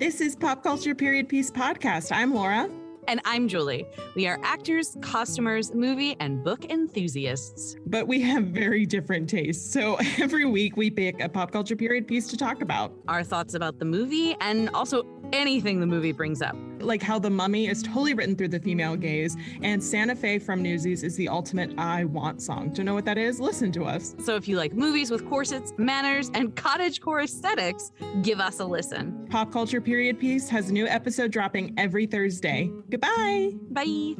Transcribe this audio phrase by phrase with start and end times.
[0.00, 2.12] This is Pop Culture Period Piece Podcast.
[2.14, 2.70] I'm Laura.
[3.08, 3.84] And I'm Julie.
[4.14, 7.74] We are actors, costumers, movie, and book enthusiasts.
[7.84, 9.72] But we have very different tastes.
[9.72, 12.92] So every week we pick a pop culture period piece to talk about.
[13.08, 16.54] Our thoughts about the movie and also anything the movie brings up.
[16.80, 20.62] Like how The Mummy is totally written through the female gaze, and Santa Fe from
[20.62, 22.72] Newsies is the ultimate I want song.
[22.74, 24.14] To know what that is, listen to us.
[24.24, 29.26] So if you like movies with corsets, manners, and cottagecore aesthetics, give us a listen.
[29.30, 32.70] Pop Culture Period Piece has a new episode dropping every Thursday.
[32.90, 33.52] Goodbye.
[33.70, 34.16] Bye.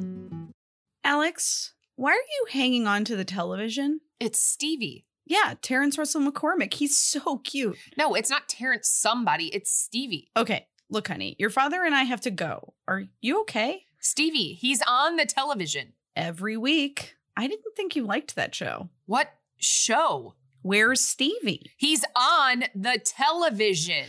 [1.03, 4.01] Alex, why are you hanging on to the television?
[4.19, 5.05] It's Stevie.
[5.25, 6.73] Yeah, Terrence Russell McCormick.
[6.73, 7.77] He's so cute.
[7.97, 10.31] No, it's not Terrence somebody, it's Stevie.
[10.35, 12.73] Okay, look, honey, your father and I have to go.
[12.87, 13.83] Are you okay?
[13.99, 15.93] Stevie, he's on the television.
[16.15, 17.15] Every week.
[17.37, 18.89] I didn't think you liked that show.
[19.05, 20.35] What show?
[20.61, 21.71] Where's Stevie?
[21.77, 24.05] He's on the television.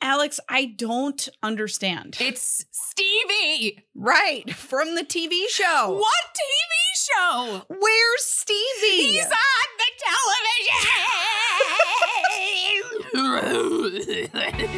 [0.00, 2.16] Alex, I don't understand.
[2.20, 3.84] It's Stevie.
[3.94, 5.98] right, from the TV show.
[5.98, 7.62] What TV show?
[7.68, 9.12] Where's Stevie?
[9.12, 9.90] He's on the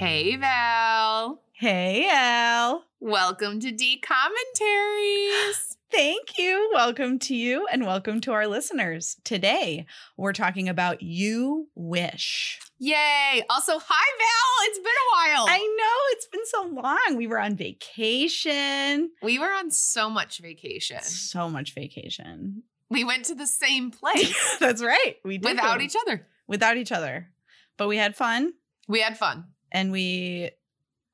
[0.00, 1.42] hey, Val.
[1.52, 2.86] Hey, Al.
[3.00, 5.76] Welcome to D Commentaries.
[5.92, 6.70] Thank you.
[6.72, 9.18] Welcome to you and welcome to our listeners.
[9.24, 9.84] Today,
[10.16, 12.58] we're talking about You Wish.
[12.78, 13.44] Yay.
[13.50, 14.68] Also, hi, Val.
[14.70, 15.46] It's been a while.
[15.50, 17.16] I know it's been so long.
[17.18, 19.10] We were on vacation.
[19.22, 21.02] we were on so much vacation.
[21.02, 22.62] So much vacation.
[22.88, 25.16] We went to the same place That's right.
[25.26, 26.26] We did without each other.
[26.46, 27.28] without each other.
[27.76, 28.54] But we had fun
[28.88, 29.44] We had fun.
[29.72, 30.50] And we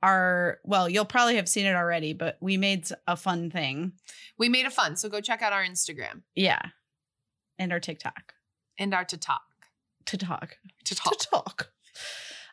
[0.02, 3.92] are well, you'll probably have seen it already, but we made a fun thing.
[4.38, 4.96] We made a fun.
[4.96, 6.60] So go check out our Instagram Yeah.
[7.58, 8.34] And our TikTok.
[8.78, 9.42] and our to talk.
[10.06, 10.58] To talk.
[10.84, 11.70] To talk To talk.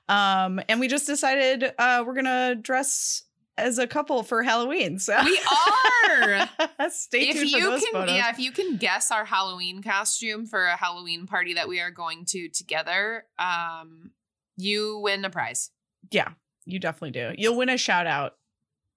[0.09, 3.24] Um, and we just decided uh we're gonna dress
[3.58, 4.97] as a couple for Halloween.
[5.00, 5.40] So We
[6.09, 6.50] are.
[6.90, 8.16] Stay if tuned for those can, photos.
[8.16, 11.92] yeah, if you can guess our Halloween costume for a Halloween party that we are
[11.92, 14.12] going to together, um,
[14.58, 15.69] you win a prize.
[16.12, 16.30] Yeah,
[16.66, 17.31] you definitely do.
[17.38, 18.36] You'll win a shout out.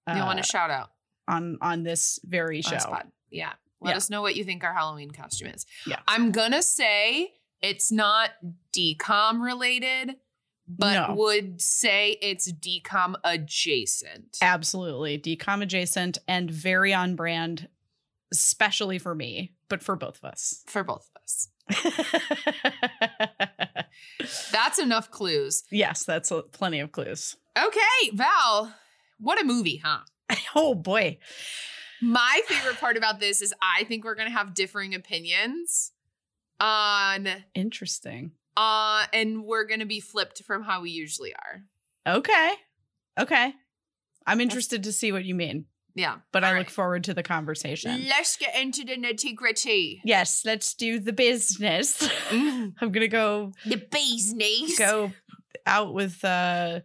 [0.07, 0.91] You'll win a uh, shout out
[1.27, 2.77] on on this very show.
[2.77, 3.07] spot.
[3.29, 3.53] Yeah.
[3.81, 3.97] Let Yeah.
[3.97, 5.65] us know what you think our Halloween costume is.
[5.85, 5.99] Yeah.
[6.07, 8.31] I'm gonna say it's not
[8.73, 10.15] DCOM related,
[10.67, 11.15] but No.
[11.15, 14.37] would say it's DCOM adjacent.
[14.41, 17.67] Absolutely, DCOM adjacent and very on brand,
[18.31, 20.63] especially for me, but for both of us.
[20.67, 21.49] for both of us.
[24.51, 25.63] That's enough clues.
[25.71, 27.35] yes, that's plenty of clues.
[27.57, 28.73] Okay, Val,
[29.19, 29.99] what a movie, huh?
[30.55, 31.17] Oh boy,
[32.01, 35.91] My favorite part about this is I think we're gonna have differing opinions
[36.59, 38.31] on interesting.
[38.55, 42.15] uh and we're gonna be flipped from how we usually are.
[42.17, 42.53] Okay,
[43.19, 43.53] okay.
[44.25, 45.65] I'm interested to see what you mean,
[45.97, 46.17] Yeah.
[46.31, 48.05] but I All look forward to the conversation.
[48.07, 50.01] Let's get into the nitty gritty.
[50.05, 52.07] Yes, let's do the business.
[52.29, 54.77] Mm, I'm gonna go the business.
[54.77, 55.11] go
[55.65, 56.81] out with uh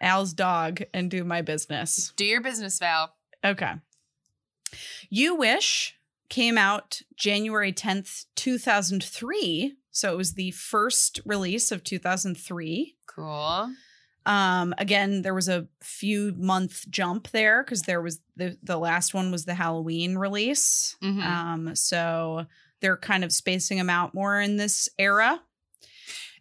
[0.00, 2.12] Al's dog and do my business.
[2.16, 3.14] Do your business, Val.
[3.44, 3.74] Okay.
[5.10, 5.96] You Wish
[6.30, 9.74] came out January 10th, 2003.
[9.90, 12.96] So it was the first release of 2003.
[13.06, 13.70] Cool.
[14.26, 19.14] Um again there was a few month jump there cuz there was the the last
[19.14, 20.96] one was the Halloween release.
[21.02, 21.22] Mhm.
[21.24, 22.46] Um so
[22.80, 25.42] they're kind of spacing them out more in this era.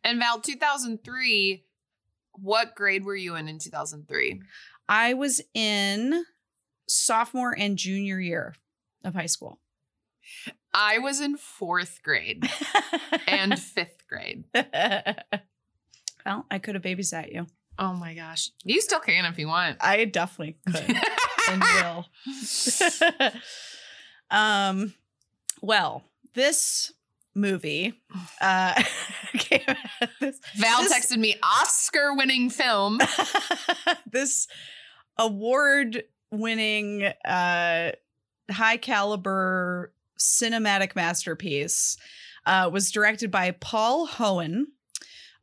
[0.03, 1.65] And Val, 2003,
[2.33, 4.41] what grade were you in in 2003?
[4.87, 6.23] I was in
[6.87, 8.55] sophomore and junior year
[9.03, 9.59] of high school.
[10.73, 12.49] I was in fourth grade
[13.27, 14.45] and fifth grade.
[14.53, 17.47] well, I could have babysat you.
[17.81, 18.51] Oh my gosh.
[18.65, 19.77] You still can if you want.
[19.79, 20.97] I definitely could
[21.49, 23.31] and will.
[24.37, 24.93] um,
[25.61, 26.03] well,
[26.33, 26.91] this
[27.33, 27.93] movie,
[28.41, 28.83] uh,
[29.37, 29.61] came
[30.19, 32.99] this, Val This- texted me Oscar winning film.
[34.11, 34.47] this
[35.17, 37.91] award-winning, uh,
[38.51, 41.95] high caliber cinematic masterpiece
[42.45, 44.65] uh, was directed by Paul Hoen.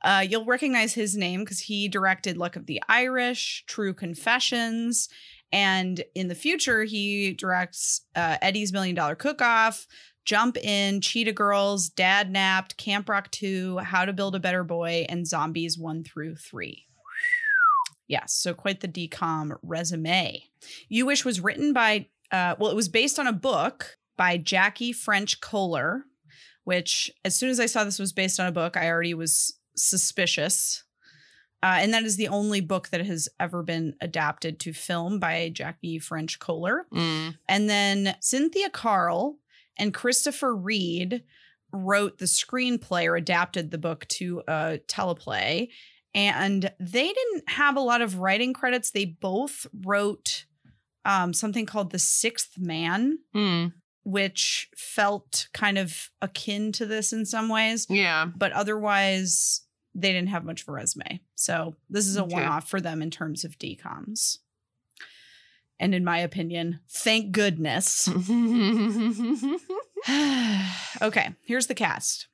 [0.02, 5.08] Uh, you'll recognize his name because he directed Luck of the Irish, True Confessions,
[5.52, 9.87] and in the future, he directs uh, Eddie's Million Dollar Cook Off,
[10.25, 15.26] Jump In, Cheetah Girls, Dadnapped, Camp Rock 2, How to Build a Better Boy, and
[15.26, 16.84] Zombies 1 through 3.
[18.08, 20.43] Yes, so quite the DCOM resume.
[20.88, 24.93] You Wish was written by, uh, well, it was based on a book by Jackie
[24.93, 26.04] French Koller,
[26.64, 29.56] which as soon as I saw this was based on a book, I already was
[29.76, 30.84] suspicious.
[31.62, 35.50] Uh, and that is the only book that has ever been adapted to film by
[35.52, 36.87] Jackie French Koller.
[36.93, 37.34] Mm.
[37.49, 39.38] And then Cynthia Carle
[39.78, 41.25] and Christopher Reed
[41.73, 45.69] wrote the screenplay or adapted the book to a teleplay.
[46.14, 48.90] And they didn't have a lot of writing credits.
[48.90, 50.44] They both wrote
[51.05, 53.72] um, something called The Sixth Man, Mm.
[54.05, 58.26] which felt kind of akin to this in some ways, Yeah.
[58.37, 59.62] but otherwise
[59.98, 61.20] they didn't have much of a resume.
[61.34, 62.34] So this is a Okay.
[62.34, 64.38] one off for them in terms of DCOMs.
[65.78, 68.08] And in my opinion, thank goodness.
[71.02, 72.28] okay, here's the cast.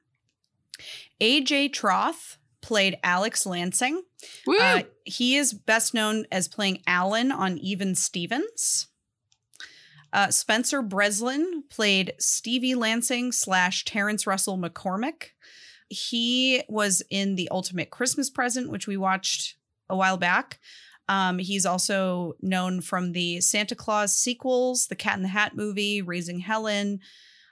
[1.20, 4.02] AJ Trauth played Alex Lansing.
[4.48, 8.88] Uh, he is best known as playing Alan on Even Stevens.
[10.12, 15.30] Uh, Spencer Breslin played Stevie Lansing slash Terrence Russell McCormick.
[15.92, 19.56] He was in The Ultimate Christmas Present, which we watched
[19.88, 20.58] a while back.
[21.08, 26.00] Um, he's also known from the Santa Claus sequels, the Cat in the Hat movie,
[26.00, 27.00] Raising Helen.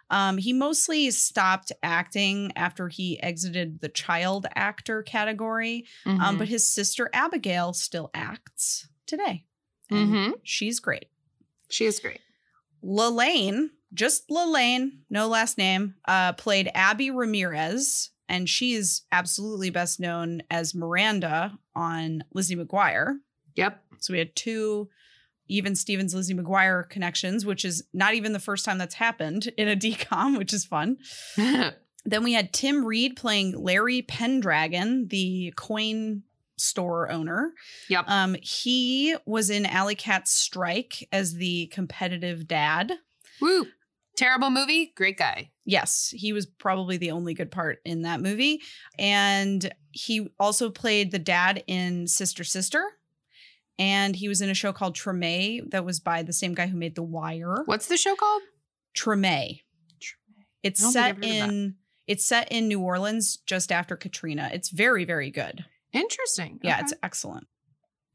[0.09, 5.85] Um, he mostly stopped acting after he exited the child actor category.
[6.07, 6.39] Um, Mhm.
[6.39, 9.45] but his sister Abigail still acts today.
[9.91, 10.35] Mhm.
[10.43, 11.07] She's great.
[11.69, 12.21] she is great.
[12.85, 20.01] Lalaine, just Lalaine, no last name, uh, played Abby Ramirez, and she is absolutely best
[20.01, 23.17] known as Miranda on Lizzie McGuire.
[23.57, 23.83] Yep.
[23.99, 24.89] So we had two
[25.49, 29.69] even Stevens Lizzie McGuire connections, which is not even the first time that's happened in
[29.69, 30.97] a DCOM, which is fun.
[32.07, 36.23] Then we had Tim Reid playing Larry Pendragon, the coin
[36.57, 37.53] store owner.
[37.91, 38.05] Yep.
[38.09, 42.93] Um, he was in Alley Cats Strike as the competitive dad.
[43.41, 43.67] Woo.
[44.17, 44.93] Terrible movie.
[44.97, 45.51] Great guy.
[45.65, 48.61] Yes, he was probably the only good part in that movie.
[48.99, 52.85] And he also played the dad in Sister Sister.
[53.79, 56.77] And he was in a show called Treme that was by the same guy who
[56.77, 57.63] made The Wire.
[57.65, 58.43] What's the show called?
[58.95, 59.61] Treme.
[60.63, 61.55] It's I don't think set I've heard of that.
[61.55, 61.75] in
[62.07, 64.51] it's set in New Orleans just after Katrina.
[64.53, 65.65] It's very, very good.
[65.93, 66.59] Interesting.
[66.63, 66.81] Yeah, Okay.
[66.83, 67.47] it's excellent.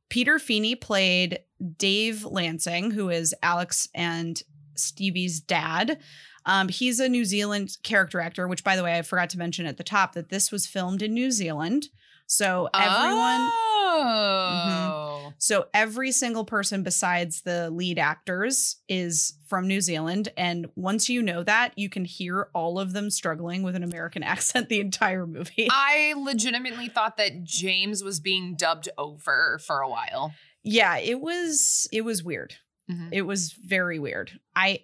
[0.10, 1.40] Peter Feeney played
[1.78, 4.42] Dave Lansing, who is Alex and
[4.76, 5.98] Stevie's dad.
[6.46, 9.66] Um, he's a New Zealand character actor, which, by the way, I forgot to mention
[9.66, 11.88] at the top that this was filmed in New Zealand.
[12.28, 13.52] So everyone,
[13.98, 15.34] Oh.
[15.38, 20.30] so every single person besides the lead actors is from New Zealand.
[20.38, 24.24] And once you know that, you can hear all of them struggling with an American
[24.34, 25.68] accent the entire movie.
[25.72, 30.34] I legitimately thought that James was being dubbed over for a while.
[30.64, 32.56] yeah, it was it was weird.
[32.90, 33.10] Mhm.
[33.12, 34.40] It was very weird.
[34.56, 34.80] I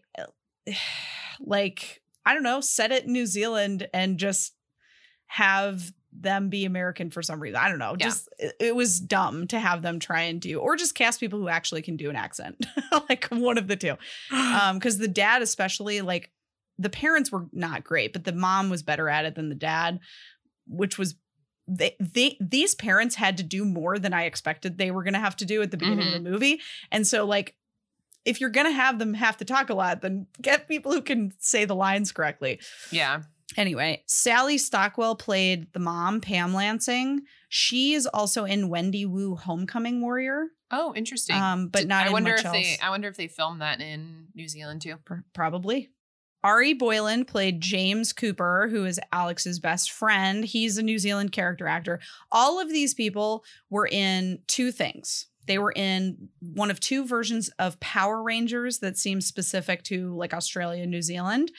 [1.39, 4.53] like I don't know, set it in New Zealand and just
[5.27, 7.55] have them be American for some reason.
[7.55, 7.95] I don't know.
[7.97, 8.07] Yeah.
[8.07, 11.39] Just it, it was dumb to have them try and do or just cast people
[11.39, 12.65] who actually can do an accent.
[13.09, 13.95] like one of the two.
[14.31, 16.31] Um cuz the dad especially like
[16.77, 19.99] the parents were not great, but the mom was better at it than the dad,
[20.67, 21.15] which was
[21.67, 25.19] they, they these parents had to do more than I expected they were going to
[25.19, 26.59] have to do at the beginning of the movie.
[26.91, 27.55] And so like
[28.25, 31.01] if you're going to have them have to talk a lot, then get people who
[31.01, 32.59] can say the lines correctly.
[32.91, 33.21] yeah.
[33.57, 37.23] Anyway, Sally Stockwell played the mom, Pam Lansing.
[37.49, 41.35] She is also in Wendy Wu Homecoming Warrior, Oh, interesting.
[41.35, 42.53] um, but Did- not I in wonder if else.
[42.55, 42.77] they.
[42.81, 44.95] I wonder if they filmed that in New Zealand too.
[45.03, 45.89] Pr- probably.
[46.45, 50.45] Ari Boyland played James Cooper, who is Alex's best friend.
[50.45, 51.99] He's a New Zealand character actor.
[52.31, 55.27] All of these people were in two things.
[55.47, 60.33] They were in one of two versions of Power Rangers that seems specific to like
[60.33, 61.51] Australia, and New Zealand,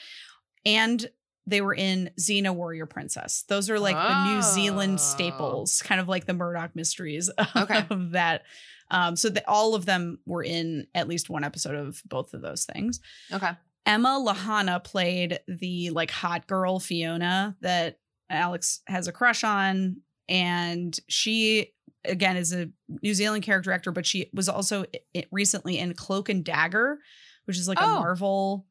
[0.65, 1.05] and
[1.45, 3.43] they were in Xena Warrior Princess.
[3.49, 5.03] Those are like the New Zealand Oh.
[5.03, 7.85] staples, kind of like the Murdoch mysteries of Okay.
[8.11, 8.43] that.
[8.89, 12.41] Um, so that all of them were in at least one episode of both of
[12.41, 12.99] those things.
[13.31, 13.51] Okay.
[13.85, 17.97] Emma Lahana played the like hot girl Fiona that
[18.29, 19.97] Alex has a crush on.
[20.29, 21.72] And she,
[22.05, 22.69] again, is a
[23.01, 24.85] New Zealand character actor, but she was also
[25.31, 26.99] recently in Cloak and Dagger,
[27.45, 27.99] which is like a Oh.
[27.99, 28.65] Marvel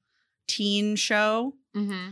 [0.49, 1.55] teen show.
[1.77, 2.11] Mm-hmm.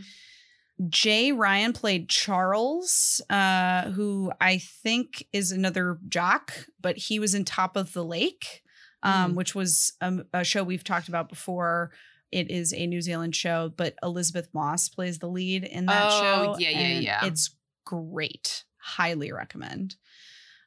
[0.89, 7.45] Jay Ryan played Charles, uh, who I think is another jock, but he was in
[7.45, 8.63] Top of the Lake,
[9.03, 9.35] um, Mhm.
[9.35, 11.91] which was um, a show we've talked about before.
[12.31, 16.19] It is a New Zealand show, but Elisabeth Moss plays the lead in that Oh,
[16.21, 16.57] show.
[16.57, 17.25] yeah, yeah, yeah.
[17.25, 18.63] It's great.
[18.77, 19.97] Highly recommend.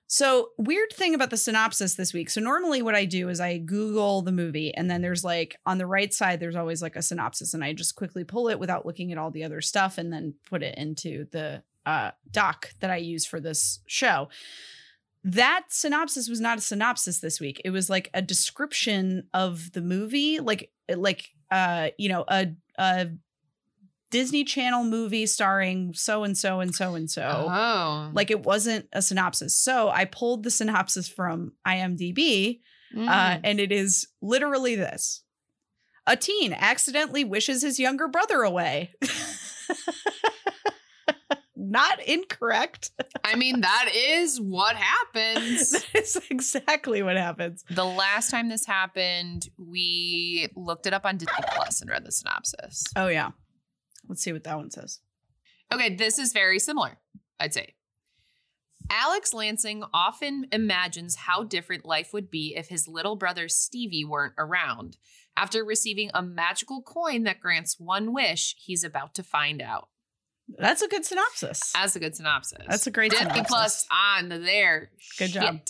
[0.07, 2.29] So, weird thing about the synopsis this week.
[2.31, 5.79] So, normally what I do is I Google the movie, and then there's like on
[5.79, 8.85] the right side, there's always like a synopsis, and I just quickly pull it without
[8.87, 12.91] looking at all the other stuff and then put it into the uh, doc that
[12.91, 14.29] I use for this show.
[15.23, 17.63] That synopsis was not a synopsis this week.
[17.65, 23.09] It was like a description of the movie, like like uh, you know, a a
[24.15, 27.47] Disney Channel movie starring so and so and so and so.
[27.51, 28.11] Oh.
[28.15, 29.57] Like it wasn't a synopsis.
[29.57, 32.61] So I pulled the synopsis from IMDb,
[32.97, 33.41] uh, Mm.
[33.43, 35.25] and it is literally this
[36.07, 38.93] A teen accidentally wishes his younger brother away.
[41.57, 42.91] Not incorrect.
[43.25, 45.71] I mean, that is what happens.
[45.93, 47.65] that is exactly what happens.
[47.69, 52.13] The last time this happened, we looked it up on Disney Plus and read the
[52.13, 52.85] synopsis.
[52.95, 53.31] Oh, yeah.
[54.09, 55.01] Let's see what that one says.
[55.73, 56.99] Okay, this is very similar,
[57.41, 57.75] I'd say.
[58.91, 64.35] Alex Lansing often imagines how different life would be if his little brother Stevie weren't
[64.39, 64.99] around.
[65.37, 69.89] After receiving a magical coin that grants one wish, he's about to find out.
[70.49, 71.73] That's a good synopsis.
[71.73, 72.59] That's a good synopsis.
[72.69, 73.49] That's a great Disney synopsis.
[73.49, 74.91] Plus on there.
[75.19, 75.61] Good job.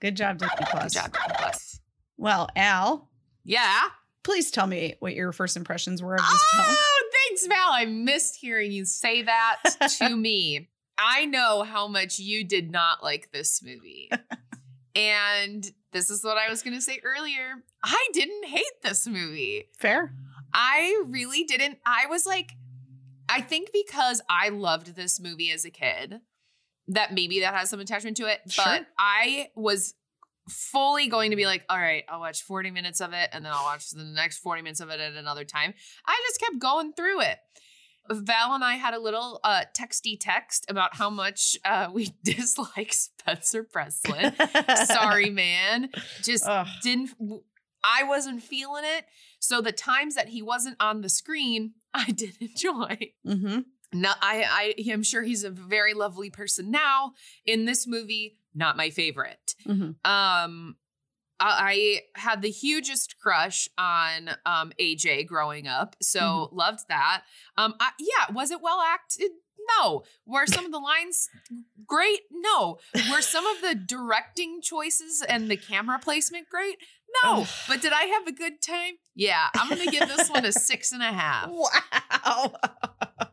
[0.00, 1.80] Good job, Disney Good job, Disney Plus.
[2.16, 3.10] Well, Al,
[3.44, 3.88] Yeah.
[4.22, 6.76] please tell me what your first impressions were of this ah, film.
[7.32, 7.70] Thanks, Val.
[7.72, 9.62] I missed hearing you say that
[9.98, 10.68] to me.
[10.98, 14.10] I know how much you did not like this movie.
[14.94, 17.54] and this is what I was going to say earlier.
[17.82, 19.70] I didn't hate this movie.
[19.78, 20.12] Fair.
[20.52, 21.78] I really didn't.
[21.86, 22.50] I was like,
[23.30, 26.20] I think because I loved this movie as a kid,
[26.88, 28.40] that maybe that has some attachment to it.
[28.50, 28.62] Sure.
[28.62, 29.94] But I was
[30.48, 33.52] fully going to be like, all right, I'll watch 40 minutes of it and then
[33.54, 35.74] I'll watch the next 40 minutes of it at another time.
[36.06, 37.38] I just kept going through it.
[38.10, 42.92] Val and I had a little uh, texty text about how much uh, we dislike
[42.92, 44.34] Spencer Breslin.
[44.86, 45.90] Sorry, man.
[46.22, 46.66] Just Ugh.
[46.82, 47.10] didn't
[47.84, 49.06] I wasn't feeling it.
[49.40, 53.12] So the times that he wasn't on the screen, I did enjoy.
[53.26, 53.60] Mm-hmm.
[53.92, 57.12] Now I I am sure he's a very lovely person now.
[57.44, 59.54] In this movie, not my favorite.
[59.66, 59.96] Mhm.
[60.04, 60.76] Um
[61.40, 65.96] I I had the hugest crush on um AJ growing up.
[66.00, 66.56] So Mm-hmm.
[66.56, 67.22] loved that.
[67.56, 69.30] Um I, yeah, was it well acted?
[69.78, 70.02] No.
[70.26, 71.28] Were some of the lines
[71.86, 72.20] great?
[72.32, 72.78] No.
[73.10, 76.78] Were some of the directing choices and the camera placement great?
[77.22, 77.42] No.
[77.42, 77.48] Ugh.
[77.68, 78.94] But did I have a good time?
[79.14, 79.48] Yeah.
[79.54, 81.48] I'm gonna give this one a six and a half.
[82.24, 82.54] Wow.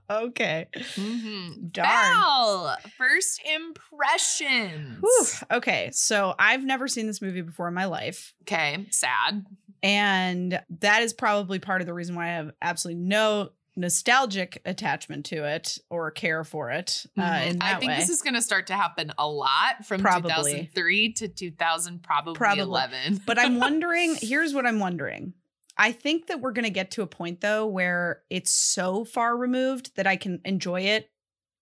[0.09, 0.67] Okay.
[0.75, 1.67] Mm-hmm.
[1.71, 1.87] Darn.
[1.87, 4.97] Val, first impressions.
[5.01, 5.25] Whew.
[5.57, 5.89] Okay.
[5.93, 8.33] So I've never seen this movie before in my life.
[8.43, 9.45] Okay, sad.
[9.81, 15.25] And that is probably part of the reason why I have absolutely no nostalgic attachment
[15.27, 17.47] to it or care for it uh, Mhm.
[17.47, 17.97] in that I think way.
[17.97, 20.31] this is going to start to happen a lot from Probably.
[20.51, 22.61] 2003 to 2000, probably, Probably.
[22.63, 23.21] 11.
[23.25, 25.33] but I'm wondering, here's what I'm wondering.
[25.79, 29.35] I think that we're going to get to a point though where it's so far
[29.35, 31.09] removed that I can enjoy it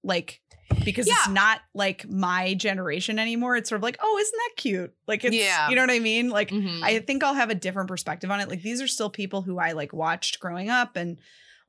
[0.04, 0.42] like
[0.84, 3.56] because it's not like my generation anymore.
[3.56, 5.70] It's sort of like, "Oh, isn't that cute?" Like it's Yeah.
[5.70, 6.30] you know what I mean?
[6.30, 6.82] Like Mhm.
[6.84, 8.50] I think I'll have a different perspective on it.
[8.50, 11.20] Like these are still people who I like watched growing up and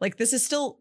[0.00, 0.80] like this is still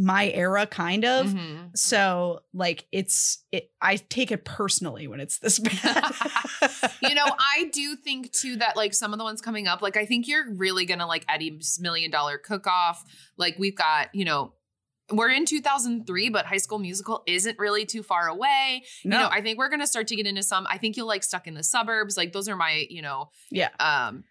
[0.00, 1.26] my era kind of.
[1.26, 1.76] Mhm.
[1.76, 6.04] So like it's it I take it personally when it's this bad.
[7.02, 9.96] you know, I do think too that like some of the ones coming up, like
[9.96, 13.02] I think you're really gonna like Eddie's Million Dollar Cook Off.
[13.36, 14.54] Like we've got, you know,
[15.10, 18.84] we're in 2003, but High School Musical isn't really too far away.
[19.04, 19.16] no.
[19.16, 20.64] You know, I think we're gonna start to get into some.
[20.70, 22.16] I think you'll like Stuck in the Suburbs.
[22.16, 23.70] Like those are my, you know, Yeah.
[23.80, 24.22] um,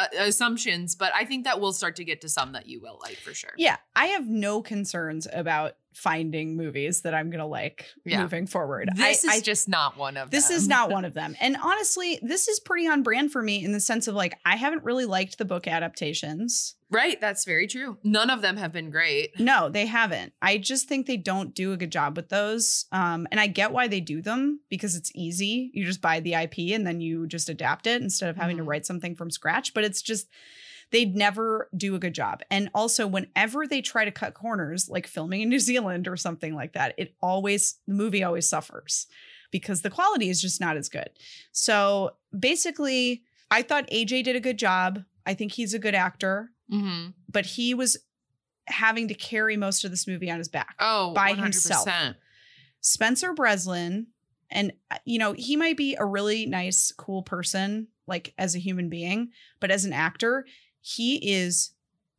[0.00, 0.94] uh, assumptions.
[0.94, 3.34] But I think that we'll start to get to some that you will like for
[3.34, 3.52] sure.
[3.56, 8.22] Yeah, I have no concerns about finding movies that I'm gonna like Yeah.
[8.22, 8.88] moving forward.
[8.94, 10.56] This I, is I- just not one of this them.
[10.56, 11.36] is not one of them.
[11.40, 14.56] And honestly, this is pretty on brand for me in the sense of like I
[14.56, 16.76] haven't really liked the book adaptations.
[16.90, 17.20] right.
[17.20, 17.98] That's very true.
[18.02, 19.38] None of them have been great.
[19.38, 20.32] No, they haven't.
[20.42, 22.86] I just think they don't do a good job with those.
[22.92, 25.70] Um, and I get why they do them because it's easy.
[25.74, 28.62] You just buy the IP and then you just adapt it instead of having to
[28.64, 28.66] Mhm.
[28.68, 29.72] write something from scratch.
[29.74, 30.28] But it's just
[30.92, 32.42] they never do a good job.
[32.50, 36.54] And also, whenever they try to cut corners, like filming in New Zealand or something
[36.54, 39.06] like that, it always the movie always suffers
[39.52, 41.10] because the quality is just not as good.
[41.52, 45.04] So basically, I thought AJ did a good job.
[45.26, 47.08] I think he's a good actor Mm-hmm.
[47.28, 47.96] but he was
[48.68, 50.76] having to carry most of this movie on his back.
[50.78, 51.42] Oh, By 100%.
[51.42, 51.88] himself.
[52.80, 54.06] Spencer Breslin,
[54.50, 58.58] and uh, you know, he might be a really nice, cool person, like as a
[58.60, 59.30] human being,
[59.60, 60.46] but as an actor,
[60.80, 61.72] he is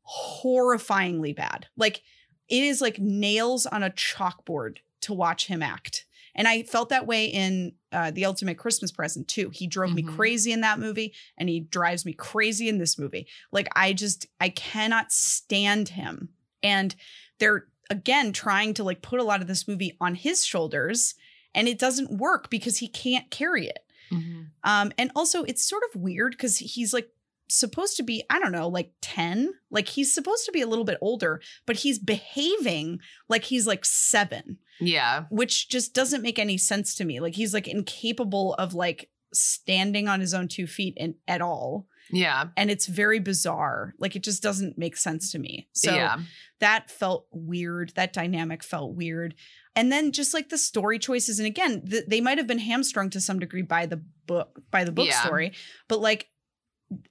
[0.08, 1.68] horrifyingly bad.
[1.78, 2.02] Like
[2.50, 6.06] it is like nails on a chalkboard to watch him act.
[6.34, 9.50] And I felt that way in uh, The Ultimate Christmas Present too.
[9.54, 10.16] He drove me Mhm.
[10.16, 13.28] crazy in that movie and he drives me crazy in this movie.
[13.52, 16.30] Like I just I cannot stand him.
[16.64, 16.96] And
[17.40, 21.16] they're again trying to like put a lot of this movie on his shoulders
[21.54, 23.80] and it doesn't work because he can't carry it.
[24.10, 24.52] Mhm.
[24.64, 27.10] Um, and also it's sort of weird because he's like
[27.56, 29.54] supposed to be, I don't know, like 10.
[29.70, 33.86] Like he's supposed to be a little bit older, but he's behaving like he's like
[33.86, 35.26] seven, Yeah.
[35.30, 37.20] which just doesn't make any sense to me.
[37.20, 41.88] Like he's like incapable of like standing on his own two feet in, at all.
[42.12, 42.48] Yeah.
[42.58, 43.94] And it's very bizarre.
[43.98, 45.70] Like it just doesn't make sense to me.
[45.74, 46.18] So yeah.
[46.60, 47.94] that felt weird.
[47.96, 49.36] That dynamic felt weird.
[49.76, 53.10] And then just like the story choices, and again, th- they might have been hamstrung
[53.12, 55.24] to some degree by the book, by the book Yeah.
[55.24, 55.54] story,
[55.88, 56.28] but like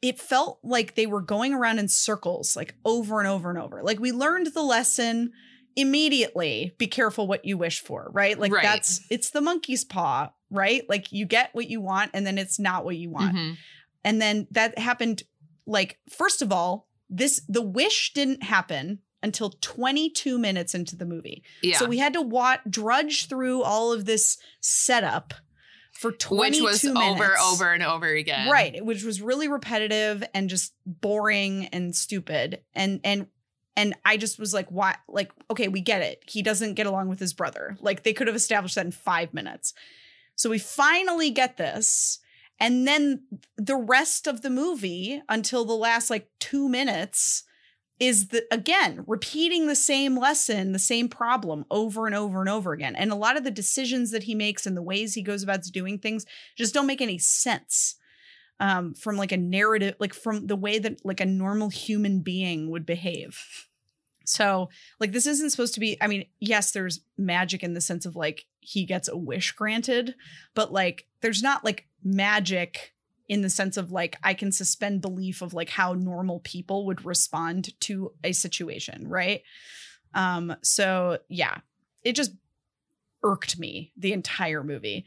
[0.03, 3.83] it felt like they were going around in circles, like over and over and over.
[3.83, 5.33] Like we learned the lesson
[5.77, 6.75] immediately.
[6.79, 8.39] Be careful what you wish for, right?
[8.39, 8.63] Like Right.
[8.63, 10.83] that's it's the monkey's paw, right?
[10.89, 13.37] Like you get what you want, and then it's not what you want.
[13.37, 13.57] Mhm.
[14.05, 15.23] And then that happened
[15.67, 21.43] like first of all, this the wish didn't happen until 22 minutes into the movie.
[21.63, 21.77] Yeah.
[21.79, 25.35] So we had to wa- drudge through all of this setup
[26.01, 27.03] for 22 Which was minutes.
[27.03, 28.49] over, over, and over again.
[28.49, 32.63] Right, which was really repetitive and just boring and stupid.
[32.75, 33.27] And and
[33.77, 34.97] and I just was like, why?
[35.09, 36.23] Like, okay, we get it.
[36.27, 37.77] He doesn't get along with his brother.
[37.81, 39.75] Like, they could have established that in five minutes.
[40.37, 42.19] So we finally get this.
[42.59, 43.25] And then
[43.59, 47.45] the rest of the movie, until the last like two minutes,
[48.01, 52.73] is the again repeating the same lesson, the same problem over and over and over
[52.73, 52.97] again.
[52.97, 55.63] And a lot of the decisions that he makes and the ways he goes about
[55.65, 56.25] doing things
[56.57, 57.97] just don't make any sense
[58.59, 62.71] um, from like a narrative, like from the way that like a normal human being
[62.71, 63.67] would behave.
[64.25, 64.69] So,
[65.01, 65.97] like, this isn't supposed to be.
[66.01, 70.15] I mean, yes, there's magic in the sense of like he gets a wish granted,
[70.55, 72.95] but like, there's not like magic
[73.31, 77.05] in the sense of like I can suspend belief of like how normal people would
[77.05, 79.43] respond to a situation, right?
[80.15, 81.59] Um, so yeah,
[82.03, 82.33] it just
[83.23, 85.05] irked me the entire movie.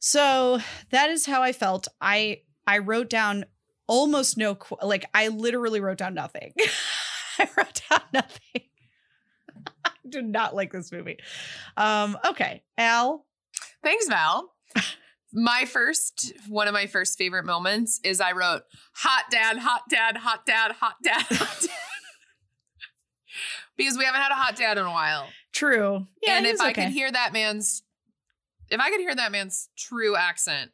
[0.00, 0.58] So
[0.90, 1.86] that is how I felt.
[2.00, 3.44] I I wrote down
[3.86, 6.52] almost no qu- like I literally wrote down nothing.
[7.38, 8.62] I wrote down nothing.
[9.84, 11.18] I did not like this movie.
[11.76, 13.24] Um okay, Al.
[13.84, 14.55] Thanks, Val.
[15.32, 18.62] My first, one of my first favorite moments is I wrote,
[18.94, 21.70] hot dad, hot dad, hot dad, hot dad, hot dad.
[23.76, 25.28] because we haven't had a hot dad in a while.
[25.52, 26.06] True.
[26.22, 26.84] Yeah, and if I okay.
[26.84, 27.82] could hear that man's,
[28.70, 30.70] if I could hear that man's true accent,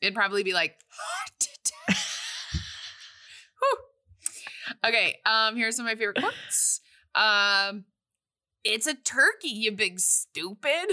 [0.00, 1.96] it'd probably be like, hot dad.
[4.84, 6.80] Okay, um, here's some of my favorite quotes.
[7.14, 7.86] Um,
[8.62, 10.90] it's a turkey, you big stupid.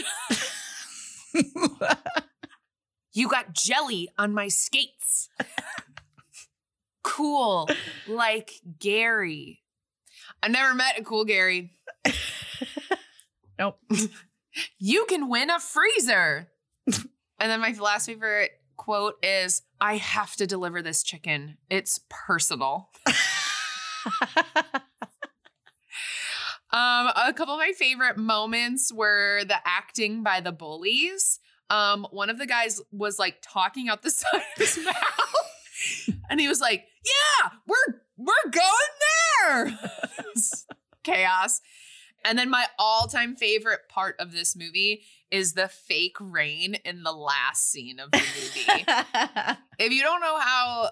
[3.13, 5.29] You got jelly on my skates.
[7.03, 7.69] cool,
[8.07, 9.61] like Gary.
[10.41, 11.71] I never met a cool Gary.
[13.57, 13.79] Nope.
[14.77, 16.47] You can win a freezer.
[16.85, 21.57] and then my last favorite quote is I have to deliver this chicken.
[21.71, 22.89] It's personal.
[26.73, 31.39] Um, a couple of my favorite moments were the acting by the bullies.
[31.69, 36.39] Um, one of the guys was like talking out the side of his mouth, and
[36.39, 39.79] he was like, "Yeah, we're we're going there."
[41.03, 41.61] Chaos.
[42.25, 47.11] And then my all-time favorite part of this movie is the fake rain in the
[47.11, 48.85] last scene of the movie.
[49.79, 50.91] if you don't know how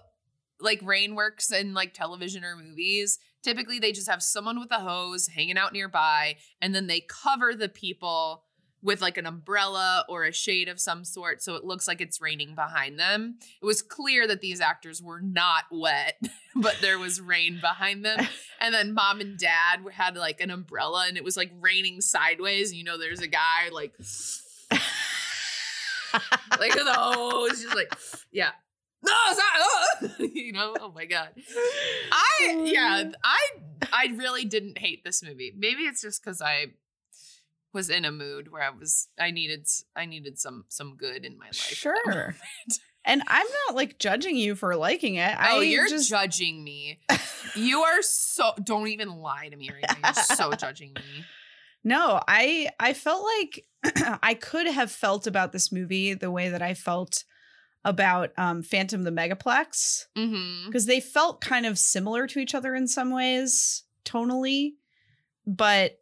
[0.60, 4.80] like rain works in like television or movies, typically they just have someone with a
[4.80, 8.44] hose hanging out nearby and then they cover the people
[8.84, 12.22] with like an umbrella or a shade of some sort so it looks like it's
[12.22, 13.38] raining behind them.
[13.62, 16.22] It was clear that these actors were not wet,
[16.56, 18.20] but there was rain behind them.
[18.64, 22.72] And then mom and dad had like an umbrella and it was like raining sideways.
[22.72, 23.92] You know, there's a guy like
[26.60, 27.92] like with a hose, just like,
[28.32, 28.52] yeah.
[29.04, 30.12] No, it's not.
[30.20, 31.30] oh," you know, oh my god.
[32.12, 33.14] I yeah, mm.
[33.24, 33.40] I
[33.92, 35.52] I really didn't hate this movie.
[35.58, 36.68] Maybe it's just because I
[37.74, 41.38] was in a mood where I was I needed I needed some some good in
[41.38, 41.56] my life.
[41.56, 42.36] Sure.
[43.06, 45.34] and I'm not like judging you for liking it.
[45.38, 47.00] Oh, I you're just judging me.
[47.56, 50.12] You are so don't even lie to me right now.
[50.16, 51.26] You're so judging me.
[51.84, 53.66] No, I I felt like
[54.24, 57.24] I could have felt about this movie the way that I felt
[57.84, 60.68] about um Phantom the Megaplex Mm-hmm.
[60.68, 64.74] because they felt kind of similar to each other in some ways tonally,
[65.48, 65.98] but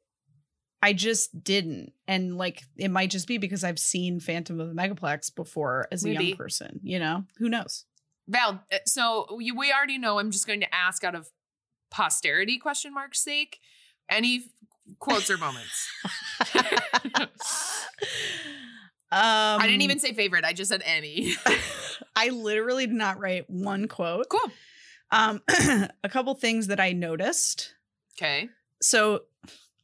[0.82, 1.94] I just didn't.
[2.08, 6.06] And like it might just be because I've seen Phantom of the Megaplex before as
[6.06, 7.26] a young person, you know?
[7.38, 7.86] Who knows?
[8.28, 10.20] Val, uh, so we, we already know.
[10.20, 11.30] I'm just going to ask out of
[11.92, 13.60] posterity question mark's sake.
[14.10, 14.46] Any
[15.00, 15.90] quotes or moments?
[19.12, 20.46] Um I didn't even say favorite.
[20.46, 21.34] I just said any.
[22.16, 24.28] I literally did not write one quote.
[24.30, 24.52] cool.
[25.12, 25.42] Um
[26.04, 27.74] a couple things that I noticed.
[28.16, 28.50] Okay.
[28.84, 29.22] So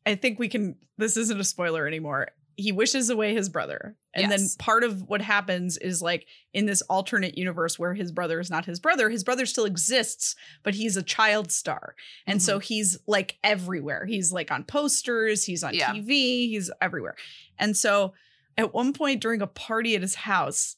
[0.05, 2.29] I think we can this isn't a spoiler anymore.
[2.57, 3.97] He wishes away his brother.
[4.13, 8.39] And then part of what happens is like in this alternate universe where his brother
[8.39, 11.95] is not his brother, his brother still exists, but he's a child star.
[12.25, 12.63] And so mm-hmm.
[12.63, 14.05] he's like everywhere.
[14.05, 15.91] He's like on posters, he's on Yeah.
[15.91, 17.15] TV, he's everywhere.
[17.59, 18.13] And so
[18.57, 20.77] at one point during a party at his house,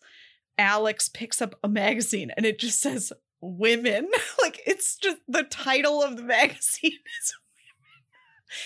[0.58, 4.10] Alex picks up a magazine and it just says women.
[4.42, 7.34] like it's just the title of the magazine is.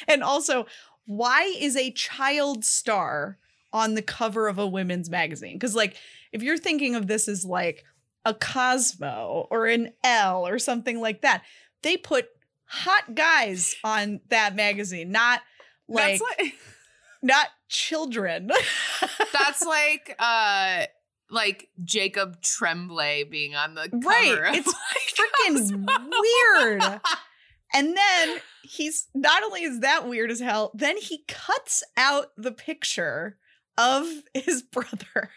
[0.08, 0.66] And also,
[1.06, 3.38] why is a child star
[3.74, 5.56] on the cover of a women's magazine?
[5.56, 5.96] Because, like,
[6.32, 7.84] if you're thinking of this as like
[8.26, 11.44] a Cosmo or an Elle or something like that,
[11.82, 12.28] they put
[12.66, 15.42] hot guys on that magazine, not
[15.88, 16.54] like, that's like
[17.22, 18.50] not children.
[19.34, 20.86] that's like uh
[21.30, 24.06] like Jacob Tremblay being on the cover.
[24.08, 24.56] Right.
[24.56, 24.68] It's
[25.18, 26.10] like, freaking Cosmo.
[26.20, 27.02] weird.
[27.74, 32.52] And then he's not only is that weird as hell, then he cuts out the
[32.52, 33.38] picture
[33.78, 35.32] of his brother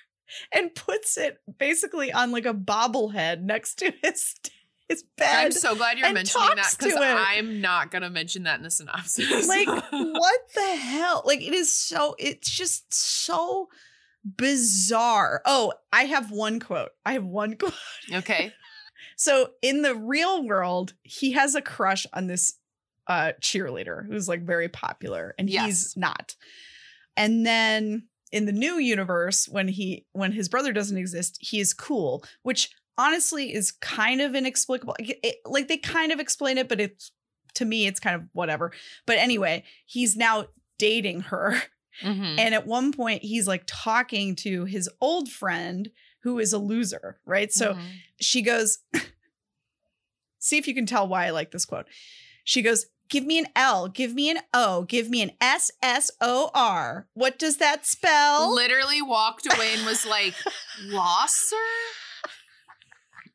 [0.52, 4.34] and puts it basically on like a bobblehead next to his
[4.88, 5.46] his bed.
[5.46, 6.94] I'm so glad you're mentioning that because.
[6.98, 9.48] I'm not gonna mention that in the synopsis.
[9.48, 11.22] like what the hell?
[11.24, 13.68] Like it is so it's just so
[14.24, 15.42] bizarre.
[15.44, 16.90] Oh, I have one quote.
[17.04, 17.74] I have one quote.
[18.12, 18.52] okay.
[19.16, 22.54] So in the real world, he has a crush on this
[23.06, 25.66] uh cheerleader who's like very popular and Yes.
[25.66, 26.34] he's not.
[27.16, 31.74] And then in the new universe when he when his brother doesn't exist, he is
[31.74, 34.94] cool, which honestly is kind of inexplicable.
[34.98, 37.12] Like, it- like they kind of explain it but it's
[37.54, 38.72] to me it's kind of whatever.
[39.06, 40.46] But anyway, he's now
[40.78, 41.62] dating her
[42.02, 42.38] Mhm.
[42.40, 45.90] and at one point he's like talking to his old friend
[46.24, 47.52] who is a loser, right?
[47.52, 48.00] So Mhm.
[48.20, 48.78] she goes,
[50.38, 51.86] see if you can tell why I like this quote.
[52.42, 56.10] She goes, Give me an L, give me an O, give me an S S
[56.22, 57.06] O R.
[57.12, 58.52] What does that spell?
[58.54, 60.34] literally walked away and was like,
[60.82, 61.54] "Losser."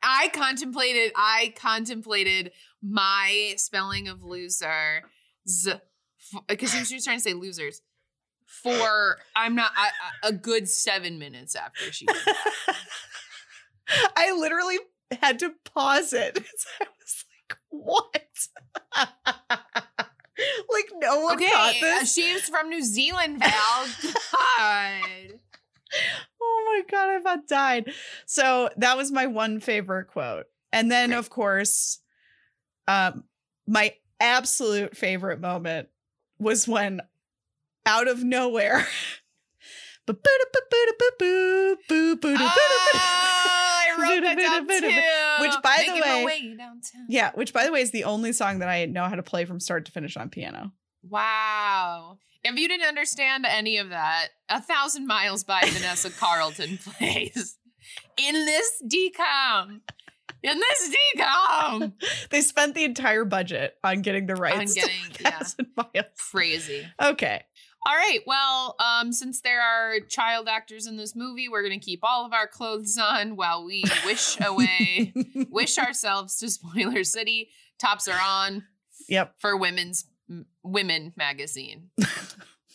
[0.02, 1.12] I contemplated.
[1.15, 5.04] I contemplated my spelling of loser,
[6.47, 7.82] because she was trying to say losers.
[8.63, 9.89] For I'm not I,
[10.23, 12.05] I- a good seven minutes after she.
[12.05, 12.75] did that.
[14.17, 14.77] I literally
[15.21, 16.38] had to pause it.
[16.81, 18.47] I was like, what?
[20.73, 22.13] like, no one caught Okay, uh, this.
[22.13, 23.85] she's from New Zealand, Val.
[24.31, 25.39] God.
[26.41, 27.91] Oh my god, I about died.
[28.25, 30.45] So that was my one favorite quote.
[30.71, 31.17] And then Great.
[31.17, 31.99] of course,
[32.88, 33.23] um
[33.67, 35.89] my absolute favorite moment
[36.39, 37.01] was when
[37.89, 38.86] out of nowhere
[42.41, 45.41] Ah, I wrote that down too.
[45.41, 47.06] Which, by the Making way- downtown.
[47.08, 49.45] Yeah, which by the way is the only song that I know how to play
[49.45, 50.73] from start to finish on piano.
[51.04, 52.17] Wow.
[52.43, 57.58] If you didn't understand any of that, A Thousand Miles by Vanessa Carlton plays
[58.17, 59.82] in this DCOM.
[60.41, 61.93] In this DCOM.
[62.30, 65.30] They spent the entire budget on getting the rights getting- to yeah.
[65.32, 66.06] Thousand Miles.
[66.32, 66.86] Crazy.
[67.02, 67.43] Okay.
[67.85, 68.19] All right.
[68.27, 72.33] Well, um, since there are child actors in this movie, we're gonna keep all of
[72.33, 75.13] our clothes on while we wish away,
[75.49, 77.49] wish ourselves to Spoiler City.
[77.79, 78.63] Tops are on.
[79.07, 79.35] Yep.
[79.39, 81.89] for women's m- women magazine.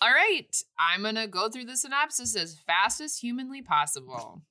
[0.02, 4.42] All right, I'm going to go through the synopsis as fast as humanly possible.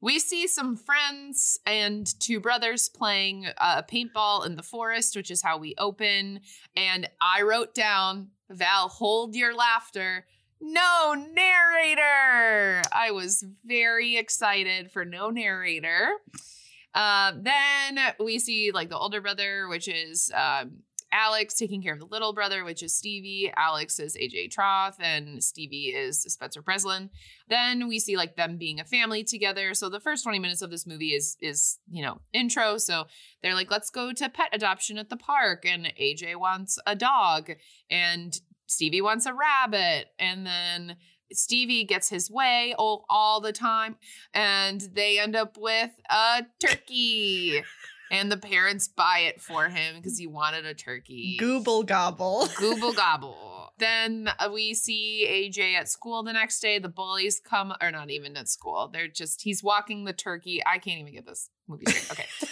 [0.00, 5.40] we see some friends and two brothers playing uh, paintball in the forest, which is
[5.42, 6.40] how we open.
[6.76, 10.26] And I wrote down, Val, hold your laughter.
[10.60, 12.82] No narrator.
[12.92, 16.12] I was very excited for no narrator.
[16.94, 20.78] Uh, then we see like the older brother, which is um,
[21.12, 23.52] Alex taking care of the little brother, which is Stevie.
[23.56, 27.10] Alex is AJ Trauth, and Stevie is Spencer Breslin.
[27.48, 29.74] Then we see like them being a family together.
[29.74, 32.78] So the first 20 minutes of this movie is is, you know, intro.
[32.78, 33.06] So
[33.42, 35.64] they're like, let's go to pet adoption at the park.
[35.64, 37.52] And AJ wants a dog,
[37.90, 40.08] and Stevie wants a rabbit.
[40.18, 40.96] And then
[41.32, 43.96] Stevie gets his way all, all the time,
[44.32, 47.62] and they end up with a turkey.
[48.10, 51.36] and the parents buy it for him because he wanted a turkey.
[51.40, 52.48] Gooble gobble.
[52.56, 53.72] Google gobble.
[53.78, 56.78] Then uh, we see AJ at school the next day.
[56.78, 58.88] The bullies come, or not even at school.
[58.92, 60.62] They're just, he's walking the turkey.
[60.64, 62.10] I can't even get this movie straight.
[62.12, 62.26] Okay.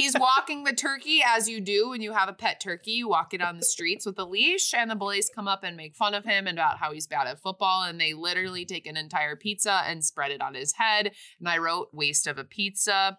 [0.00, 2.92] He's walking the turkey as you do when you have a pet turkey.
[2.92, 5.76] You walk it on the streets with a leash, and the bullies come up and
[5.76, 7.82] make fun of him and about how he's bad at football.
[7.82, 11.12] And they literally take an entire pizza and spread it on his head.
[11.38, 13.18] And I wrote waste of a pizza.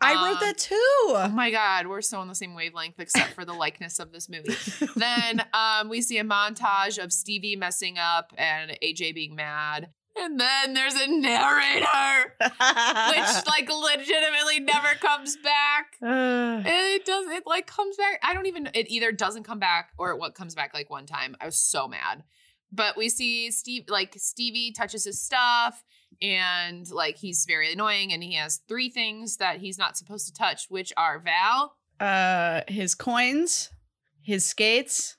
[0.00, 1.34] I wrote Um, that Oh too.
[1.34, 4.54] my god, we're so on the same wavelength except for the likeness of this movie.
[4.96, 9.90] then um, we see a montage of Stevie messing up and AJ being mad.
[10.20, 12.48] And then there's a narrator, which
[13.46, 15.96] like legitimately never comes back.
[16.02, 17.26] Uh, It does.
[17.30, 18.18] It like comes back.
[18.22, 18.68] I don't even.
[18.74, 21.36] It either doesn't come back or what comes back like one time.
[21.40, 22.24] I was so mad.
[22.72, 25.84] But we see Steve like Stevie touches his stuff
[26.22, 30.32] and like he's very annoying and he has three things that he's not supposed to
[30.32, 31.74] touch, which are Val.
[32.00, 33.70] uh, his coins,
[34.22, 35.17] his skates,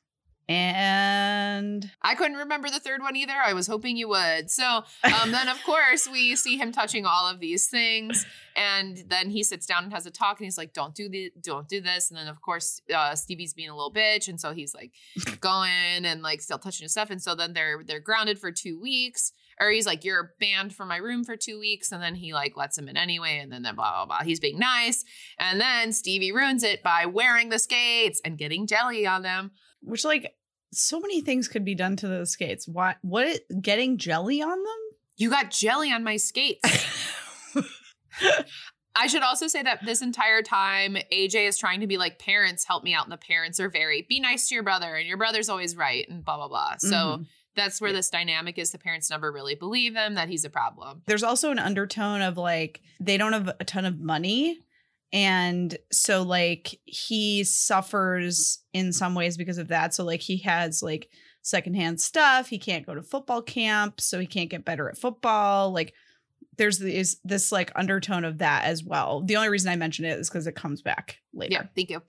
[0.50, 3.34] and I couldn't remember the third one either.
[3.34, 4.50] I was hoping you would.
[4.50, 9.30] So um, then, of course, we see him touching all of these things, and then
[9.30, 11.80] he sits down and has a talk, and he's like, "Don't do the, don't do
[11.80, 14.92] this." And then, of course, uh, Stevie's being a little bitch, and so he's like
[15.40, 18.80] going and like still touching his stuff, and so then they're they're grounded for two
[18.82, 19.32] weeks.
[19.62, 22.58] Or he's like, you're banned from my room for two weeks, and then he like
[22.58, 24.26] lets him in anyway, and then then blah blah blah.
[24.26, 25.06] He's being nice,
[25.38, 29.52] and then Stevie ruins it by wearing the skates and getting jelly on them.
[29.82, 30.34] which like
[30.72, 32.68] so many things could be done to those skates.
[32.68, 34.78] What what getting jelly on them?
[35.18, 36.62] You got jelly on my skates.
[38.96, 42.66] I should also say that this entire time, AJ is trying to be like, parents,
[42.66, 43.06] help me out.
[43.06, 46.08] And the parents are very, be nice to your brother, and your brother's always right,
[46.10, 46.76] and blah, blah, blah.
[46.78, 47.26] So Mhm.
[47.56, 48.72] that's where this dynamic is.
[48.72, 51.04] The parents never really believe him that he's a problem.
[51.06, 54.60] there's also an undertone of like they don't have a ton of money
[55.12, 59.94] and so like he suffers in some ways because of that.
[59.94, 61.10] So like he has like
[61.42, 62.48] secondhand stuff.
[62.48, 65.72] He can't go to football camp so he can't get better at football.
[65.72, 65.94] Like
[66.58, 69.22] there's this this like undertone of that as well.
[69.22, 71.54] The only reason i mention it is because it comes back later.
[71.54, 72.02] Yeah, thank you.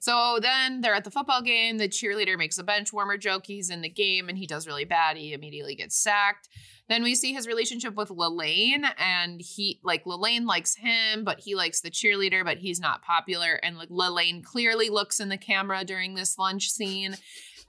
[0.00, 1.78] So then they're at the football game.
[1.78, 3.46] The cheerleader makes a bench warmer joke.
[3.46, 5.16] He's in the game and he does really bad.
[5.16, 6.48] He immediately gets sacked.
[6.88, 11.54] Then we see his relationship with Lalaine, and he like Lalaine likes him, but he
[11.54, 13.60] likes the cheerleader, but he's not popular.
[13.62, 17.16] And like Lalaine clearly looks in the camera during this lunch scene.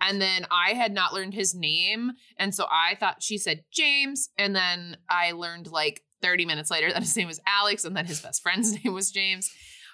[0.02, 2.14] And then I had not learned his name.
[2.38, 4.30] And so I thought she said James.
[4.38, 8.06] And then I learned like 30 minutes later that his name was Alex and then
[8.06, 9.52] his best friend's name was James.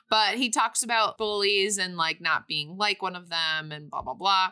[0.10, 4.02] But he talks about bullies and like not being like one of them and blah,
[4.02, 4.50] blah, blah.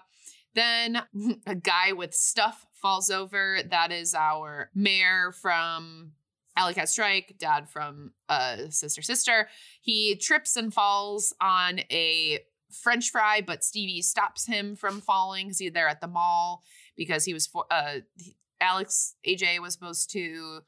[0.55, 1.01] Then
[1.47, 3.59] a guy with stuff falls over.
[3.69, 6.13] That is our mayor from
[6.55, 9.47] Alley Cat Strike, dad from uh, Sister Sister.
[9.81, 12.39] He trips and falls on a
[12.71, 16.63] French fry, but Stevie stops him from falling because he's there at the mall
[16.95, 17.99] because he was for uh,
[18.59, 20.61] Alex AJ was supposed to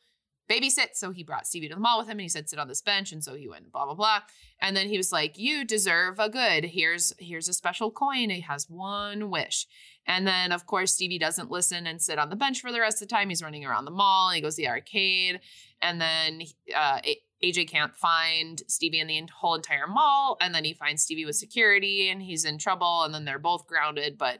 [0.50, 2.68] babysit, so he brought Stevie to the mall with him, and he said sit on
[2.68, 4.22] this bench, and so he went blah blah blah,
[4.62, 6.66] and then he was like, "You deserve a good.
[6.66, 8.32] Here's here's a special coin.
[8.32, 9.68] It has one wish."
[10.08, 13.02] And then, of course, Stevie doesn't listen and sit on the bench for the rest
[13.02, 13.30] of the time.
[13.30, 15.40] He's running around the mall and he goes to the arcade.
[15.82, 16.42] And then
[16.76, 17.00] uh,
[17.44, 20.38] AJ can't find Stevie in the whole entire mall.
[20.42, 23.04] And then he finds Stevie with security and he's in trouble.
[23.04, 24.18] And then they're both grounded.
[24.18, 24.40] But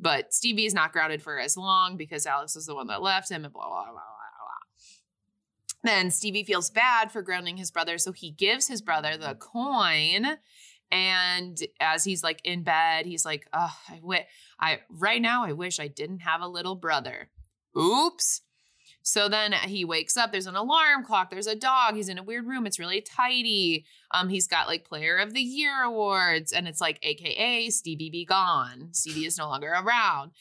[0.00, 3.30] but Stevie is not grounded for as long because Alex is the one that left
[3.30, 4.17] him and blah, blah, blah.
[5.84, 7.98] Then Stevie feels bad for grounding his brother.
[7.98, 10.38] So he gives his brother the coin.
[10.90, 14.24] And as he's like in bed, he's like, oh, I wish
[14.58, 17.28] I right now I wish I didn't have a little brother.
[17.78, 18.42] Oops.
[19.02, 20.32] So then he wakes up.
[20.32, 21.30] There's an alarm clock.
[21.30, 21.94] There's a dog.
[21.94, 22.66] He's in a weird room.
[22.66, 23.86] It's really tidy.
[24.10, 28.26] Um, he's got like Player of the Year awards, and it's like AKA Stevie be
[28.26, 28.90] gone.
[28.92, 30.32] Stevie is no longer around.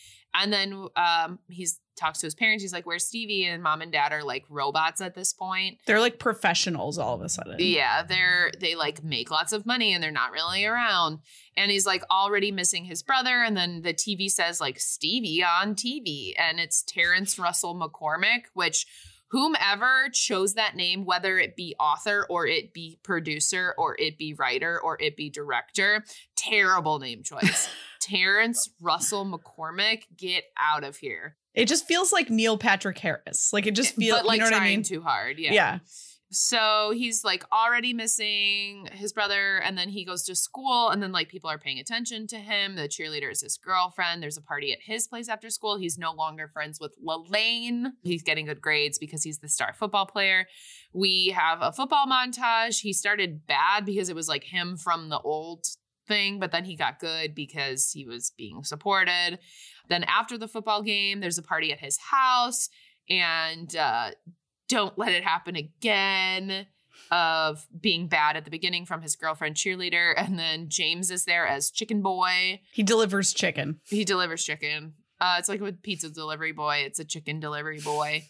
[0.42, 2.64] And then um, he's talks to his parents.
[2.64, 5.80] He's like, "Where's Stevie?" And mom and dad are like robots at this point.
[5.86, 9.94] they're like professionals all of a sudden Yeah, they're they like make lots of money
[9.94, 11.20] and they're not really around.
[11.56, 13.44] And he's like already missing his brother.
[13.44, 18.86] And then the TV says like Stevie on TV, and it's Terrence Russell McCormick, which
[19.30, 24.34] whomever chose that name, whether it be author or it be producer or it be
[24.34, 26.04] writer or it be director,
[26.36, 27.70] terrible name choice.
[28.00, 31.36] Terrence Russell McCormick, get out of here.
[31.54, 34.46] it just feels like neil patrick harris like it just feels but like you know
[34.46, 35.40] what trying i mean too hard.
[35.40, 35.52] Yeah.
[35.52, 35.80] yeah.
[36.30, 41.14] So he's like already missing his brother, and then he goes to school, and then
[41.14, 42.76] like people are paying attention to him.
[42.76, 44.22] The cheerleader is his girlfriend.
[44.22, 45.78] There's a party at his place after school.
[45.78, 47.94] He's no longer friends with Lalaine.
[48.04, 50.48] He's getting good grades because he's the star football player.
[50.94, 52.82] We have a football montage.
[52.82, 55.66] He started bad because it was like him from the old
[56.10, 59.40] thing, but then he got good because he was being supported.
[59.88, 62.70] Then after the football game, there's a party at his house,
[63.10, 64.12] and uh,
[64.68, 66.68] don't let it happen again
[67.12, 70.14] of being bad at the beginning from his girlfriend cheerleader.
[70.18, 72.62] And then James is there as chicken boy.
[72.74, 73.80] He delivers chicken.
[73.88, 74.94] He delivers chicken.
[75.20, 78.26] Uh, it's like with pizza delivery boy, it's a chicken delivery boy.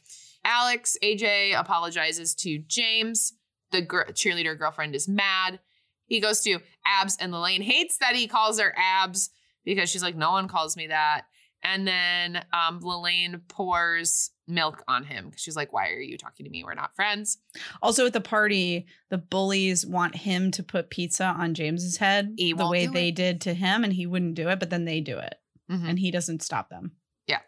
[0.46, 3.34] Alex, AJ apologizes to James.
[3.72, 5.60] The gr- cheerleader girlfriend is mad.
[6.06, 9.30] He goes to Abs, and Lalaine hates that he calls her Abs
[9.66, 11.24] because she's like, no one calls me that.
[11.64, 16.46] And then um, Lalaine pours milk on him because she's like, why are you talking
[16.46, 16.64] to me?
[16.64, 17.40] We're not friends.
[17.82, 22.54] Also at the party, the bullies want him to put pizza on James's head He
[22.54, 23.16] the way they it.
[23.16, 25.36] did to him, and he wouldn't do it, but then they do it,
[25.70, 25.90] Mhm.
[25.90, 26.94] and he doesn't stop them.
[27.28, 27.40] Yeah.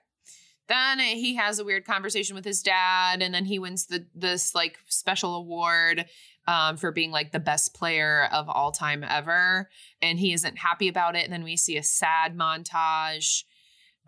[0.67, 4.53] Then he has a weird conversation with his dad, and then he wins the this
[4.53, 6.05] like special award
[6.47, 9.69] um, for being like the best player of all time ever,
[10.01, 11.23] and he isn't happy about it.
[11.23, 13.43] And then we see a sad montage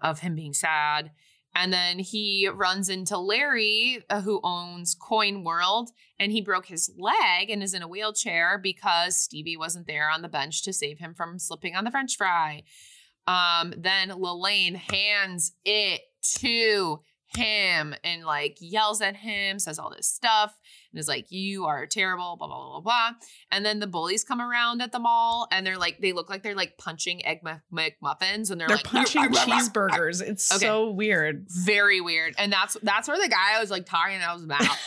[0.01, 1.11] of him being sad,
[1.53, 6.89] and then he runs into Larry, uh, who owns Coin World, and he broke his
[6.97, 10.99] leg and is in a wheelchair because Stevie wasn't there on the bench to save
[10.99, 12.63] him from slipping on the French fry.
[13.27, 16.01] Um, then Lalaine hands it
[16.37, 20.57] to him and like yells at him, says all this stuff,
[20.91, 23.10] and is like, You are terrible, blah, blah, blah, blah, blah.
[23.51, 26.43] And then the bullies come around at the mall and they're like, they look like
[26.43, 27.62] they're like punching Egg Mc-
[28.01, 30.21] McMuffins and they're, They're like, punching cheeseburgers.
[30.21, 30.65] It's Okay.
[30.65, 31.45] so weird.
[31.49, 32.36] Very weird.
[32.38, 34.80] And that's that's where the guy I was like talking out his mouth.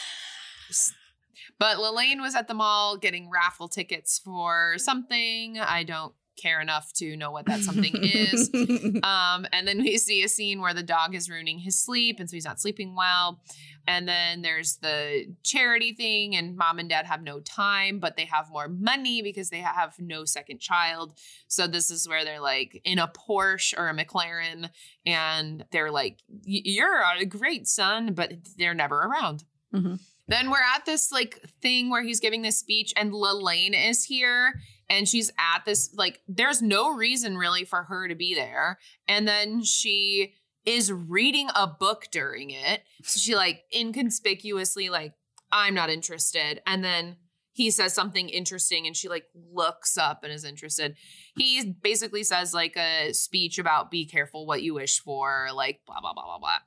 [1.59, 5.59] but Lalaine was at the mall getting raffle tickets for something.
[5.59, 8.51] I don't care enough to know what that something is.
[9.05, 12.29] Um, and then we see a scene where the dog is ruining his sleep, and
[12.29, 13.41] so he's not sleeping well.
[13.87, 18.25] And then there's the charity thing, and mom and dad have no time, but they
[18.25, 21.19] have more money because they have no second child.
[21.49, 24.71] So this is where they're like in a Porsche or a McLaren,
[25.05, 29.45] and they're like, "You're a great son," but they're never around.
[29.75, 30.01] Mhm.
[30.29, 34.55] Then we're at this like thing where he's giving this speech, and Lalaine is here,
[34.89, 36.21] and she's at this like.
[36.29, 41.67] There's no reason really for her to be there, and then she is reading a
[41.67, 42.83] book during it.
[43.03, 45.15] So she like inconspicuously like,
[45.53, 46.63] I'm not interested.
[46.67, 47.17] And then
[47.53, 50.97] he says something interesting and she like looks up and is interested.
[51.37, 56.01] He basically says like a speech about be careful what you wish for, like blah,
[56.01, 56.59] blah, blah, blah, blah.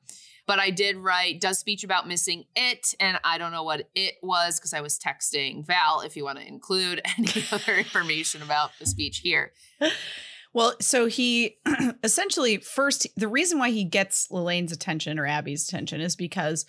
[0.48, 2.96] But I did write, does speech about missing it.
[3.00, 6.40] And I don't know what it was because I was texting Val if you want
[6.40, 9.52] to include any other information about the speech here.
[10.54, 11.58] Well, so he
[12.04, 16.66] essentially first the reason why he gets Lalaine's attention or Abby's attention is because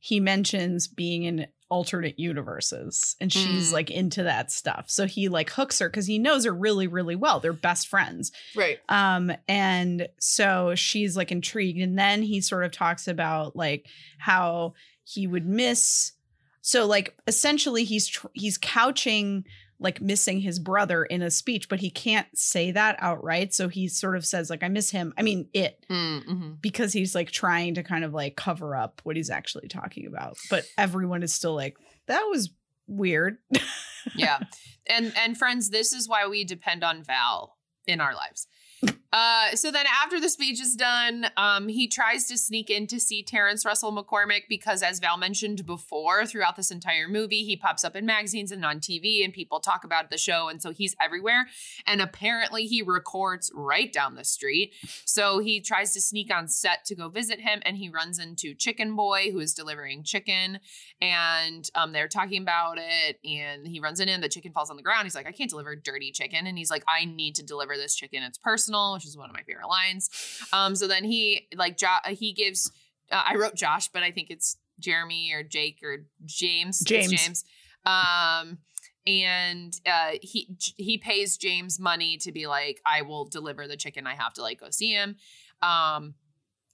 [0.00, 3.72] he mentions being in alternate universes and she's Mm.
[3.72, 4.86] like into that stuff.
[4.88, 7.40] So he like hooks her cuz he knows her really really well.
[7.40, 8.32] They're best friends.
[8.56, 8.78] Right.
[8.88, 13.86] Um and so she's like intrigued and then he sort of talks about like
[14.18, 16.12] how he would miss
[16.60, 19.44] so like essentially he's tr- he's couching
[19.80, 23.88] like missing his brother in a speech but he can't say that outright so he
[23.88, 25.12] sort of says like I miss him.
[25.16, 26.52] I mean it Mm-hmm.
[26.60, 30.36] because he's like trying to kind of like cover up what he's actually talking about.
[30.50, 32.50] But everyone is still like that was
[32.86, 33.38] weird.
[34.14, 34.38] yeah
[34.86, 38.46] and and friends this is why we depend on val in our lives
[39.12, 43.00] uh so then after the speech is done um he tries to sneak in to
[43.00, 47.84] see terrence russell mccormick because as val mentioned before throughout this entire movie he pops
[47.84, 50.94] up in magazines and on tv and people talk about the show and so he's
[51.00, 51.46] everywhere.
[51.86, 54.74] And apparently he records right down the street.
[55.04, 58.54] So he tries to sneak on set to go visit him and he runs into
[58.54, 60.60] chicken boy who is delivering chicken
[61.00, 64.76] and um, they're talking about it and he runs in and the chicken falls on
[64.76, 65.04] the ground.
[65.04, 66.46] He's like i can't deliver dirty chicken.
[66.46, 68.22] And he's like i need to deliver this chicken.
[68.22, 70.10] It's personal which is one of my favorite lines
[70.52, 72.70] um, so then he like jo- he gives
[73.10, 77.10] uh, i wrote josh but i think it's jeremy or jake or james It's James.
[77.10, 77.44] james
[77.86, 78.58] um
[79.06, 84.06] and uh he he pays james money to be like i will deliver the chicken
[84.06, 85.16] i have to like go see him
[85.62, 86.14] um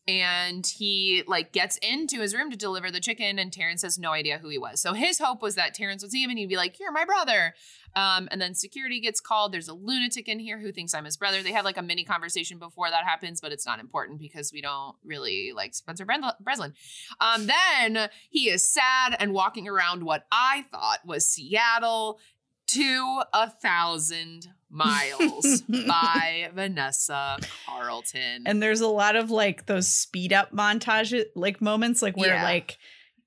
[0.09, 4.13] and he like gets into his room to deliver the chicken and Terrence has no
[4.13, 4.81] idea who he was.
[4.81, 7.05] So his hope was that Terrence would see him and he'd be like, "You're my
[7.05, 7.55] brother."
[7.97, 9.53] Um, and then security gets called.
[9.53, 11.43] There's a lunatic in here who thinks I'm his brother.
[11.43, 14.61] They have like a mini conversation before that happens, but it's not important because we
[14.61, 16.07] don't really like Spencer
[16.41, 16.75] Breslin.
[17.21, 22.21] Um, then he is sad and walking around what I thought was Seattle
[22.69, 28.43] to a thousand miles by Vanessa Carlton.
[28.47, 32.43] and there's a lot of like those speed up montage like moments like where Yeah.
[32.43, 32.77] like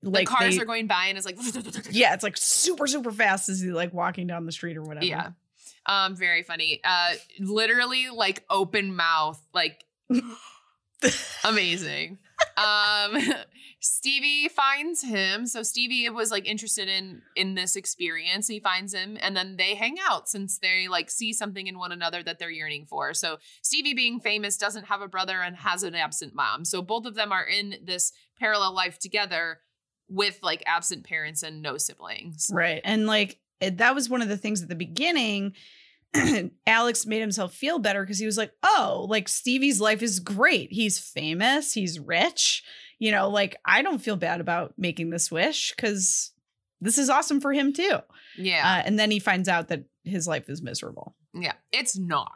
[0.02, 1.36] the like cars they- are going by and it's like
[1.90, 5.04] yeah it's like super super fast as he like walking down the street or whatever
[5.06, 5.30] yeah
[5.86, 6.80] Um, very funny.
[6.84, 9.84] Uh, literally like open mouth, like
[11.44, 12.18] amazing.
[12.56, 13.16] um,
[13.80, 15.46] Stevie finds him.
[15.46, 18.46] So Stevie was like interested in in this experience.
[18.46, 21.92] He finds him, and then they hang out since they like see something in one
[21.92, 23.14] another that they're yearning for.
[23.14, 26.64] So Stevie, being famous, doesn't have a brother and has an absent mom.
[26.66, 29.60] So both of them are in this parallel life together
[30.10, 32.50] with like absent parents and no siblings.
[32.52, 32.80] Right.
[32.84, 35.54] And like that was one of the things at the beginning.
[36.66, 40.72] Alex made himself feel better because he was like, oh, like Stevie's life is great.
[40.72, 42.64] He's famous, he's rich.
[42.98, 46.32] You know, like I don't feel bad about making this wish because
[46.80, 47.98] this is awesome for him too.
[48.36, 48.62] Yeah.
[48.78, 51.14] Uh, and then he finds out that his life is miserable.
[51.34, 51.52] yeah.
[51.72, 52.32] It's not.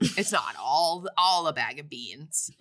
[0.00, 2.50] It's not all all a bag of beans.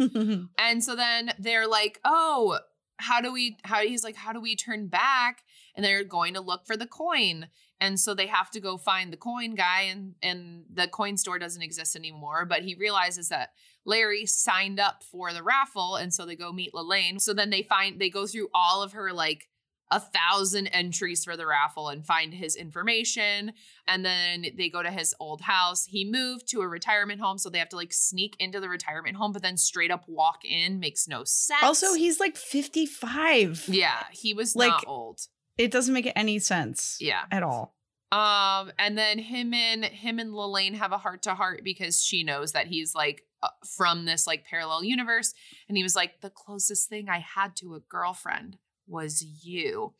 [0.58, 2.58] And so then they're like, "Oh,
[3.04, 5.44] how do we how he's like, "How do we turn back?"
[5.76, 7.48] And they're going to look for the coin.
[7.80, 11.40] And so they have to go find the coin guy and and the coin store
[11.40, 13.50] doesn't exist anymore, but he realizes that
[13.86, 17.20] Larry signed up for the raffle and so they go meet Lalaine.
[17.20, 19.50] So then they find they go through all of her like
[19.96, 23.54] a thousand entries for the raffle and find his information.
[23.88, 25.86] And then they go to his old house.
[25.86, 29.16] He moved to a retirement home, so they have to like sneak into the retirement
[29.18, 31.62] home, but then straight up walk in makes no sense.
[31.64, 33.66] also, he's like 55.
[33.68, 35.20] yeah, he was Like- not old.
[35.58, 37.26] It doesn't make any sense Yeah.
[37.32, 37.76] at all.
[38.12, 42.24] Um, and then him and him and Lalaine have a heart to heart because she
[42.24, 45.34] knows that he's like uh, from this like parallel universe,
[45.68, 48.58] and he was like the closest thing I had to a girlfriend
[48.88, 49.94] was you.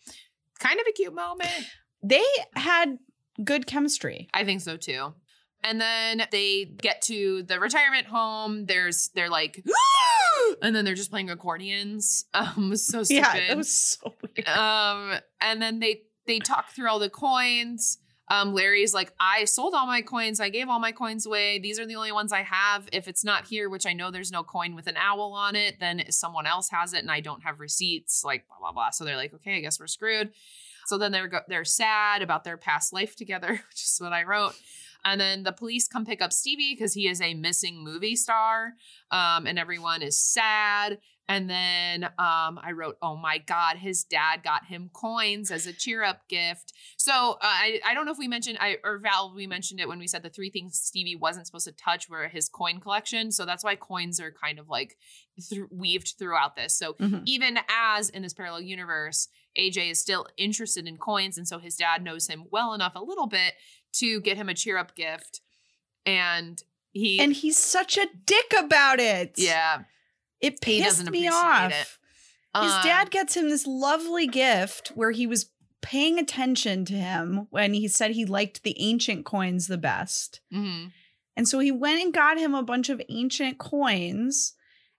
[0.60, 1.50] Kind of a cute moment.
[2.04, 2.24] They
[2.56, 2.98] had
[3.44, 4.30] good chemistry.
[4.34, 5.14] I think so too.
[5.64, 8.66] And then they get to the retirement home.
[8.66, 9.64] There's they're like,
[10.62, 12.26] and then they're just playing accordions.
[12.34, 13.22] Um, so stupid.
[13.22, 14.48] Yeah, that was so weird.
[14.50, 17.98] um, and then they they talk through all the coins.
[18.30, 20.40] Um, Larry's like, I sold all my coins.
[20.40, 21.60] I gave all my coins away.
[21.60, 22.88] These are the only ones I have.
[22.94, 25.80] If it's not here, which I know there's no coin with an owl on it,
[25.80, 28.24] then someone else has it, and I don't have receipts.
[28.24, 28.90] Like blah blah blah.
[28.92, 30.32] So they're like, okay, I guess we're screwed.
[30.86, 34.24] So then they're go- they're sad about their past life together, which is what I
[34.24, 34.56] wrote.
[35.06, 38.74] And then the police come pick up Stevie because he is a missing movie star,
[39.12, 41.00] um, and everyone is sad.
[41.30, 45.72] And then um, I wrote, "Oh my God, his dad got him coins as a
[45.74, 49.34] cheer up gift." So uh, I I don't know if we mentioned I or Val
[49.34, 52.28] we mentioned it when we said the three things Stevie wasn't supposed to touch were
[52.28, 53.32] his coin collection.
[53.32, 54.98] So that's why coins are kind of like
[55.50, 56.76] th- weaved throughout this.
[56.78, 57.22] So Mhm.
[57.26, 61.78] even as in this parallel universe, AJ is still interested in coins, and so his
[61.78, 63.54] dad knows him well enough a little bit
[63.94, 65.40] to get him a cheer up gift,
[66.06, 66.62] and
[66.92, 69.36] he And he's such a dick about it.
[69.38, 69.84] yeah
[70.44, 71.72] It pissed doesn't me off.
[71.72, 71.88] it.
[72.62, 75.48] His Um, dad gets him this lovely gift where he was
[75.82, 80.40] paying attention to him when he said he liked the ancient coins the best.
[80.54, 80.92] mhm.
[81.36, 84.54] And so he went and got him a bunch of ancient coins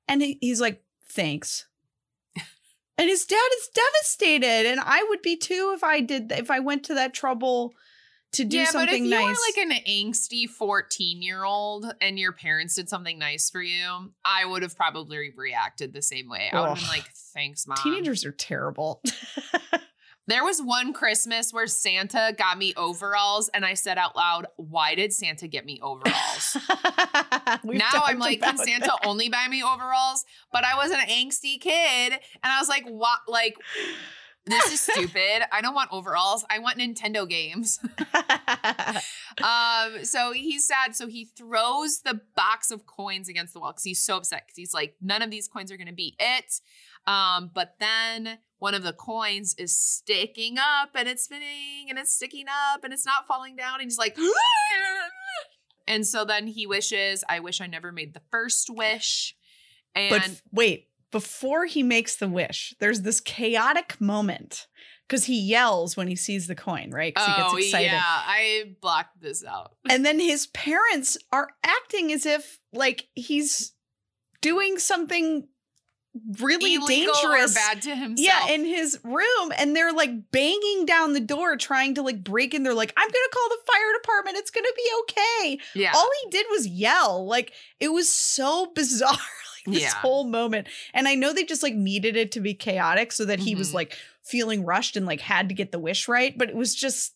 [0.08, 1.66] and he, he's like, thanks.
[2.98, 4.66] and his dad is devastated.
[4.68, 7.72] And I would be too if I did, if I went to that trouble
[8.34, 9.24] to do yeah, but if something you nice.
[9.24, 14.12] were like an angsty 14 year old and your parents did something nice for you,
[14.24, 16.50] I would have probably reacted the same way.
[16.52, 17.78] I would have been like, thanks, mom.
[17.82, 19.02] Teenagers are terrible.
[20.26, 24.94] There was one Christmas where Santa got me overalls, and I said out loud, Why
[24.94, 26.56] did Santa get me overalls?
[27.64, 29.06] Now I'm like, can Santa that.
[29.06, 30.24] only buy me overalls?
[30.52, 33.20] But I was an angsty kid, and I was like, what?
[33.28, 33.56] Like,
[34.46, 35.42] this is stupid.
[35.52, 36.44] I don't want overalls.
[36.50, 37.78] I want Nintendo games.
[39.42, 40.94] um, so he's sad.
[40.94, 44.56] So he throws the box of coins against the wall because he's so upset because
[44.56, 46.60] he's like, none of these coins are gonna be it.
[47.06, 52.12] Um, but then one of the coins is sticking up and it's spinning and it's
[52.14, 53.74] sticking up and it's not falling down.
[53.74, 54.16] And he's like,
[55.86, 59.36] and so then he wishes, I wish I never made the first wish.
[59.94, 64.66] And But f- wait, before he makes the wish, there's this chaotic moment
[65.08, 67.14] because he yells when he sees the coin, right?
[67.14, 67.86] 'Cause he oh gets excited.
[67.86, 69.76] yeah, I blocked this out.
[69.88, 73.72] And then his parents are acting as if like he's
[74.40, 75.46] doing something
[76.38, 77.54] really Illegal dangerous.
[77.54, 78.18] bad to himself.
[78.48, 82.54] Yeah, in his room, and they're like banging down the door, trying to like break
[82.54, 82.62] in.
[82.62, 84.36] They're like, "I'm gonna call the fire department.
[84.38, 85.92] It's gonna be okay." yeah.
[85.94, 87.26] All he did was yell.
[87.26, 89.18] Like it was so bizarre.
[89.72, 89.94] this Yeah.
[89.94, 93.40] whole moment, and I know they just like needed it to be chaotic so that
[93.40, 93.74] he was Mhm.
[93.74, 97.14] like feeling rushed and like had to get the wish right, but it was just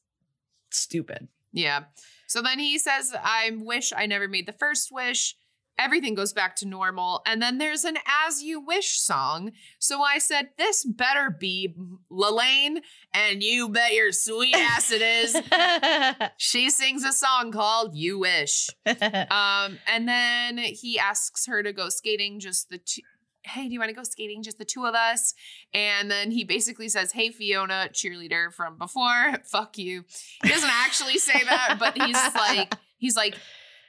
[0.70, 1.28] stupid.
[1.52, 1.84] Yeah.
[2.26, 5.34] So then he says, I wish I never made the first wish.
[5.78, 7.22] Everything goes back to normal.
[7.24, 9.52] And then there's an As You Wish song.
[9.78, 11.74] So I said, This better be
[12.10, 12.78] Lalaine,
[13.14, 15.36] and you bet your sweet ass it is.
[16.36, 18.68] She sings a song called You Wish.
[19.30, 23.02] Um, and then he asks her to go skating, just the two.
[23.42, 24.42] Hey, do you want to go skating?
[24.42, 25.34] Just the two of us.
[25.72, 30.04] And then he basically says, Hey, Fiona, cheerleader from before, fuck you.
[30.42, 33.34] He doesn't actually say that, but he's like, he's like,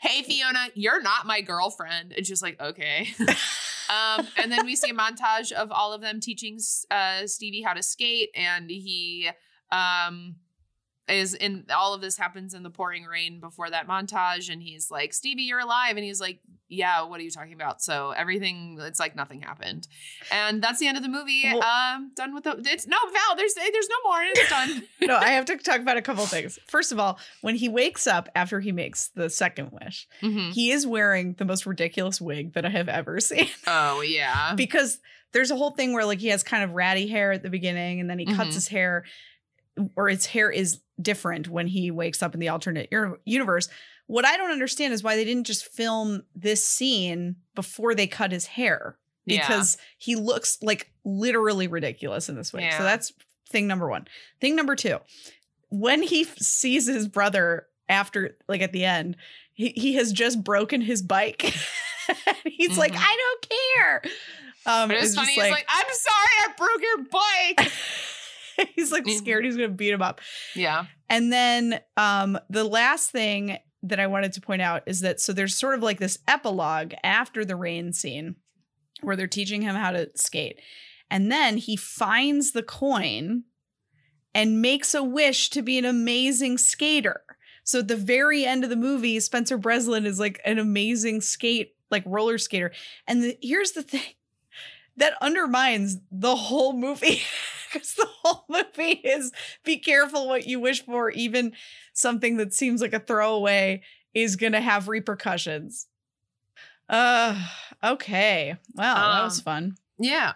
[0.02, 2.14] Hey, Fiona, you're not my girlfriend.
[2.14, 3.10] And she's like, Okay.
[3.90, 6.60] um, and then we see a montage of all of them teaching
[6.92, 9.30] uh, Stevie how to skate, and he
[9.72, 10.36] um
[11.10, 14.90] is in all of this happens in the pouring rain before that montage and he's
[14.92, 18.78] like stevie you're alive and he's like yeah what are you talking about so everything
[18.82, 19.88] it's like nothing happened
[20.32, 23.36] and that's the end of the movie Well- um done with the it's no val
[23.36, 26.60] there's there's no more it's done no, I have to talk about a couple things.
[26.68, 30.52] First of all, when he wakes up after he makes the second wish, Mhm.
[30.54, 33.48] he is wearing the most ridiculous wig that I have ever seen.
[33.66, 35.00] oh yeah because
[35.32, 38.00] there's a whole thing where like he has kind of ratty hair at the beginning
[38.00, 38.54] and then he cuts Mhm.
[38.54, 39.06] his hair
[39.96, 43.70] or his hair is different when he wakes up in the alternate uni- universe.
[44.08, 48.32] What I don't understand is why they didn't just film this scene before they cut
[48.32, 49.48] his hair Yeah.
[49.48, 52.64] because he looks like literally ridiculous in this way.
[52.64, 52.78] Yeah.
[52.78, 53.14] So that's
[53.50, 54.08] thing number 1.
[54.42, 54.98] Thing number 2.
[55.70, 59.16] When he sees his brother after like at the end,
[59.54, 61.42] he, he has just broken his bike.
[62.46, 63.00] He's like, Mhm.
[63.04, 64.02] I don't care.
[64.66, 67.72] Um, but it's it's funny just he's like i'm sorry i broke your bike
[68.76, 69.18] he's like Mhm.
[69.18, 70.22] scared he's gonna beat him up.
[70.56, 75.22] yeah And then um the last thing that I wanted to point out is that
[75.22, 78.36] so there's sort of like this epilogue after the rain scene
[79.02, 80.60] where they're teaching him how to skate.
[81.10, 83.44] And then he finds the coin
[84.36, 87.22] and makes a wish to be an amazing skater.
[87.64, 91.74] So at the very end of the movie, Spencer Breslin is like an amazing skate,
[91.90, 92.72] like roller skater.
[93.08, 94.02] And the, here's the thing
[95.00, 97.22] that undermines the whole movie
[97.74, 99.32] because the whole movie is
[99.64, 101.54] be careful what you wish for, even
[101.94, 103.82] something that seems like a throwaway
[104.14, 105.88] is going to have repercussions.
[106.88, 107.40] Uh,
[107.84, 108.58] okay.
[108.74, 109.78] Well, that was Um, fun.
[110.00, 110.34] Yeah.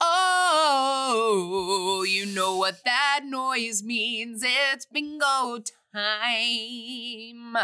[0.00, 4.42] Oh, you know what that noise means.
[4.44, 5.58] It's bingo
[5.94, 7.56] time.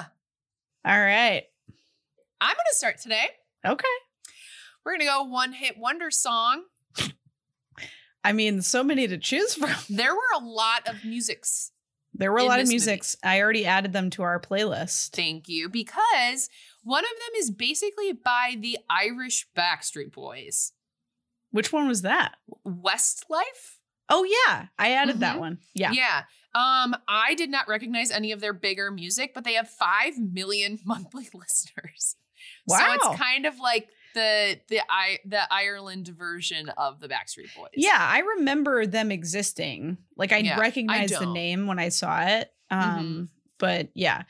[0.85, 1.45] All right.
[2.41, 3.27] I'm going to start today.
[3.65, 3.87] Okay.
[4.87, 6.63] We're going to go one hit wonder song.
[8.23, 9.71] I mean, so many to choose from.
[9.91, 11.73] There were a lot of musics.
[12.15, 12.75] There were a lot of this movie.
[12.77, 13.17] musics.
[13.25, 15.11] I already added them to our playlist.
[15.11, 15.69] Thank you.
[15.69, 16.49] Because
[16.85, 20.73] one of them is basically by the Irish Backstreet Boys.
[21.51, 22.37] Which one was that?
[22.65, 23.79] Westlife?
[24.09, 25.41] Oh yeah, I added that Mhm.
[25.41, 25.59] one.
[25.75, 25.91] Yeah.
[25.91, 26.23] Yeah.
[26.55, 30.79] Um, I did not recognize any of their bigger music, but they have five million
[30.85, 32.15] monthly listeners.
[32.69, 32.79] Wow.
[32.79, 37.71] So it's kind of like the the I the Ireland version of the Backstreet Boys.
[37.77, 39.99] Yeah, I remember them existing.
[40.17, 42.51] Like I Yeah, I recognized the name when I saw it.
[42.71, 44.23] Um, but yeah.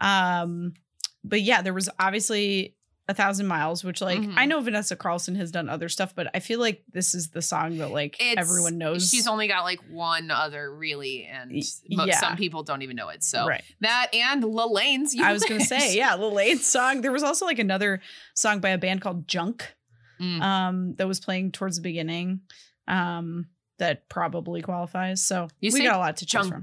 [0.00, 0.72] Um,
[1.22, 2.75] but yeah, there was obviously
[3.08, 4.34] a thousand miles, which like Mhm.
[4.36, 7.40] I know Vanessa Carlton has done other stuff, but I feel like this is the
[7.42, 9.08] song that like It's- everyone knows.
[9.10, 11.52] She's only got like one other really, and
[11.84, 12.18] yeah.
[12.18, 13.22] some people don't even know it.
[13.22, 13.62] So right.
[13.80, 15.14] that and Lalaine's.
[15.14, 17.00] You I was gonna say, yeah, Lil Wayne's song.
[17.02, 18.00] There was also like another
[18.34, 19.72] song by a band called Junk.
[20.18, 20.40] Mm.
[20.40, 22.40] um that was playing towards the beginning
[22.88, 23.48] um
[23.78, 26.62] that probably qualifies so You we got a lot to choose from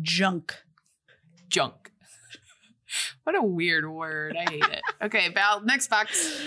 [0.00, 0.56] junk
[1.50, 1.89] junk.
[3.24, 4.36] what a weird word.
[4.36, 4.80] I hate it.
[5.02, 5.62] Okay, Val.
[5.62, 6.40] Next box.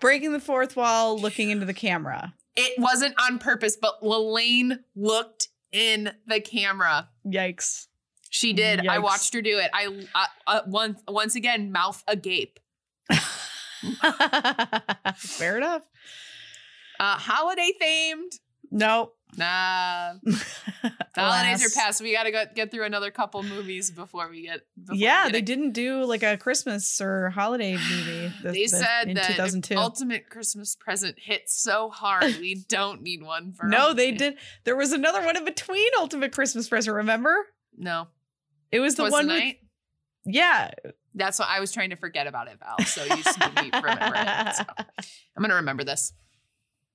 [0.00, 5.48] breaking the fourth wall looking into the camera It wasn't on purpose, but Lalaine looked
[5.70, 7.08] in the camera.
[7.26, 7.86] yikes
[8.30, 8.86] She did.
[8.86, 9.70] I watched her do it.
[9.74, 12.58] I uh, uh, once once again mouth agape.
[15.16, 15.82] fair enough
[17.00, 18.38] Uh, holiday themed.
[18.70, 20.14] nope Nah,
[21.16, 22.02] holidays are past.
[22.02, 24.60] We got to go get through another couple movies before we get.
[24.78, 25.46] Before we yeah get they it.
[25.46, 29.74] didn't do like a christmas or holiday movie the- They the- said in that 2002
[29.76, 33.66] ultimate Christmas present hit so hard we don't need one for.
[33.66, 37.34] no they did there was another one in between ultimate christmas present remember
[37.76, 38.08] No,
[38.70, 39.58] it was the Twas one the with night.
[40.26, 40.70] yeah
[41.14, 42.84] That's what I was trying to forget about it, Val.
[42.86, 44.54] So you just made me remember it.
[44.56, 44.64] So
[45.36, 46.12] I'm gonna remember this.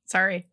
[0.05, 0.47] Sorry.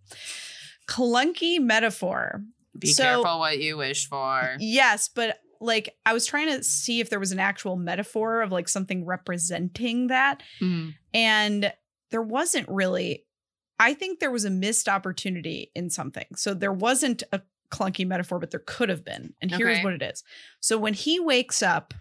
[0.87, 2.43] Clunky metaphor.
[2.79, 4.57] Be So- careful what you wish for.
[4.59, 8.53] Yes, but like I was trying to see if there was an actual metaphor of
[8.53, 10.43] like something representing that.
[10.61, 10.95] Mm.
[11.15, 11.73] And
[12.11, 13.25] there wasn't really.
[13.81, 16.27] I think there was a missed opportunity in something.
[16.37, 19.35] So there wasn't a clunky metaphor, but there could have been.
[19.43, 19.85] And here's Okay.
[19.85, 20.23] what it is.
[20.61, 21.93] So when he wakes up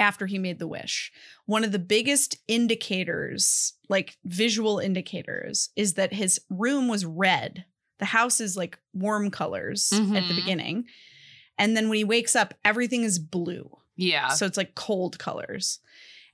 [0.00, 1.12] after he made the wish.
[1.46, 7.64] One of the biggest indicators, like visual indicators, is that his room was red.
[7.98, 10.36] The house is like warm colors at the Mhm.
[10.36, 10.84] beginning.
[11.58, 13.70] And then when he wakes up, everything is blue.
[13.96, 14.28] Yeah.
[14.28, 15.80] So it's like cold colors.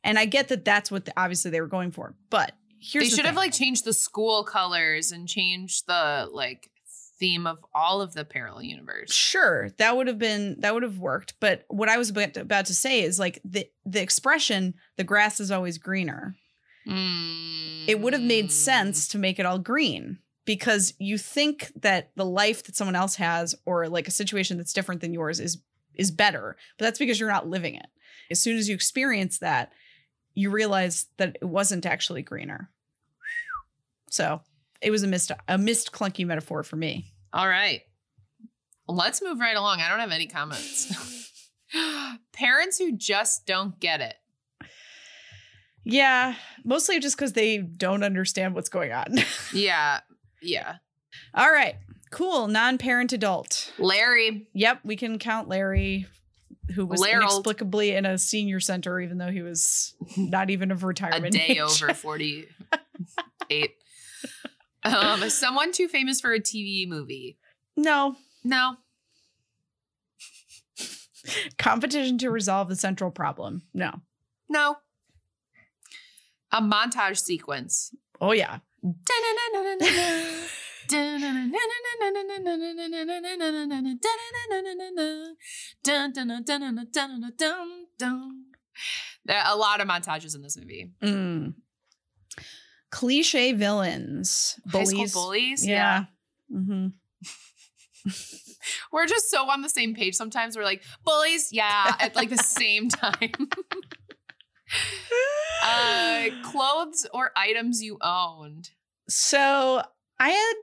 [0.04, 2.14] And I get that that's what the, obviously they were going for.
[2.30, 6.70] But here's they the should have like changed the school colors and changed the like
[7.18, 9.12] theme of all of the parallel universe.
[9.12, 11.34] Sure, that would have been that would have worked.
[11.40, 15.50] But what I was about to say is like the the expression "the grass is
[15.50, 16.36] always greener."
[16.88, 18.50] It would have made Mm.
[18.52, 23.16] sense to make it all green because you think that the life that someone else
[23.16, 25.58] has or like a situation that's different than yours is
[25.94, 27.86] is better, but that's because you're not living it.
[28.30, 29.72] As soon as you experience that,
[30.34, 32.70] you realize that it wasn't actually greener.
[34.10, 34.42] So
[34.80, 37.12] it was a missed a missed clunky metaphor for me.
[37.32, 37.82] All right.
[38.88, 39.80] Let's move right along.
[39.80, 40.92] I don't have any comments.
[42.32, 44.14] Parents who just don't get it.
[45.84, 49.06] Yeah, mostly just because they don't understand what's going on.
[49.52, 50.00] Yeah.
[50.42, 50.76] Yeah.
[51.34, 51.76] All right,
[52.10, 52.46] cool.
[52.48, 53.72] Non parent adult.
[53.78, 54.46] Larry.
[54.52, 56.06] Yep, we can count Larry,
[56.74, 61.34] who was inexplicably in a senior center, even though he was not even of retirement.
[61.34, 61.58] A day age.
[61.60, 62.48] over 48.
[64.94, 67.38] Um, someone too famous for a TV movie.
[67.76, 68.76] no No.
[71.58, 73.62] competition to resolve the central problem.
[73.74, 73.92] No.
[74.48, 74.76] No.
[76.52, 77.94] A montage sequence.
[78.20, 78.58] Oh yeah.
[89.24, 90.92] There are a lot of montages in this movie.
[91.02, 91.54] Mm.
[92.96, 94.58] Cliche villains.
[94.72, 95.66] High school bullies.
[95.66, 96.06] Yeah.
[96.50, 96.86] hmm
[98.90, 100.56] We're just so on the same page sometimes.
[100.56, 103.32] We're like, bullies, yeah, at like the same time.
[105.62, 108.70] uh clothes or items you owned.
[109.10, 109.82] So
[110.18, 110.54] I had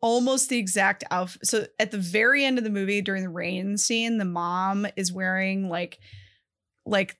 [0.00, 1.46] almost the exact outfit.
[1.46, 5.12] So at the very end of the movie, during the rain scene, the mom is
[5.12, 6.00] wearing like
[6.84, 7.16] like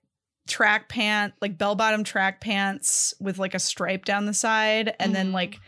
[0.48, 5.14] track pant, like bell bottom track pants with like a stripe down the side, and
[5.14, 5.34] then Mhm.
[5.34, 5.58] like,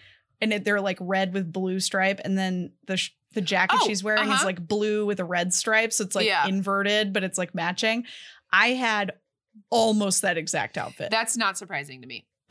[0.41, 3.87] and it, they're like red with blue stripe, and then the sh- the jacket Oh,
[3.87, 4.45] she's wearing is uh-huh.
[4.47, 6.47] like blue with a red stripe, so it's like Yeah.
[6.47, 8.05] inverted, but it's like matching.
[8.53, 9.13] I had
[9.71, 11.11] almost that exact outfit.
[11.11, 12.27] That's not surprising to me.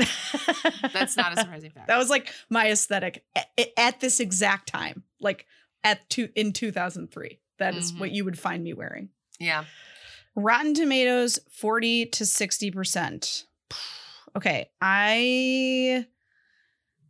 [0.93, 1.87] That's not a surprising fact.
[1.87, 3.47] That was like my aesthetic at,
[3.77, 5.45] at this exact time, like
[5.83, 7.39] at two in 2003.
[7.59, 7.99] That is Mhm.
[7.99, 9.09] what you would find me wearing.
[9.39, 9.65] yeah.
[10.35, 13.43] Rotten Tomatoes, 40 to 60%.
[14.35, 16.05] Okay, I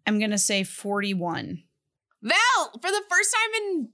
[0.06, 1.64] am going to say 41.
[2.22, 3.90] Val, for the first time in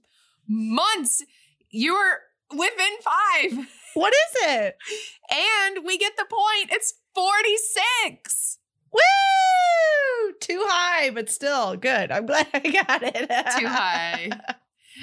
[0.48, 1.22] months,
[1.70, 2.20] you were
[2.50, 3.68] within five.
[3.94, 4.76] What is it?
[5.32, 6.70] And we get the point.
[6.70, 8.58] It's 46.
[8.92, 10.32] Woo!
[10.40, 12.12] Too high, but still good.
[12.12, 13.28] I'm glad I got it.
[13.58, 14.30] Too high.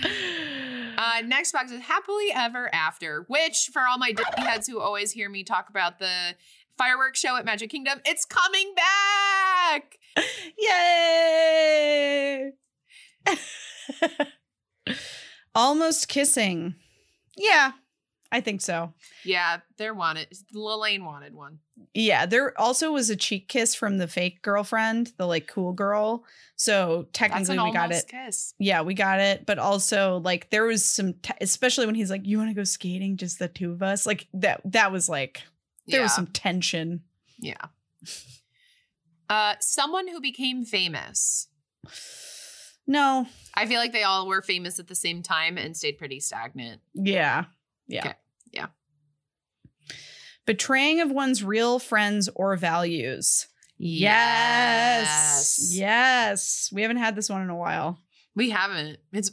[0.97, 5.11] Uh, next box is Happily Ever After, which for all my Disney heads who always
[5.11, 6.35] hear me talk about the
[6.77, 9.99] fireworks show at Magic Kingdom, it's coming back.
[10.57, 12.51] Yay!
[15.55, 16.75] Almost kissing.
[17.35, 17.71] Yeah,
[18.31, 18.93] I think so.
[19.23, 20.27] Yeah, they're wanted.
[20.53, 21.59] Lalaine wanted one.
[21.93, 26.25] Yeah, there also was a cheek kiss from the fake girlfriend, the like cool girl.
[26.55, 28.05] So technically we got it.
[28.07, 28.53] kiss.
[28.59, 29.45] Yeah, we got it.
[29.45, 32.63] But also like there was some, te- especially when he's like, "You want to go
[32.63, 33.17] skating?
[33.17, 34.61] Just the two of us." Like that.
[34.65, 35.43] That was like
[35.87, 36.05] there yeah.
[36.05, 37.01] was some tension.
[37.39, 37.65] Yeah.
[39.29, 41.47] Uh, someone who became famous.
[42.87, 43.27] No.
[43.53, 46.81] I feel like they all were famous at the same time and stayed pretty stagnant.
[46.93, 47.45] Yeah.
[47.87, 48.01] Yeah.
[48.01, 48.13] Okay.
[48.51, 48.67] Yeah.
[50.45, 53.47] Betraying of one's real friends or values.
[53.77, 55.71] Yes.
[55.73, 56.69] Yes.
[56.73, 57.99] We haven't had this one in a while.
[58.35, 58.97] We haven't.
[59.11, 59.31] It's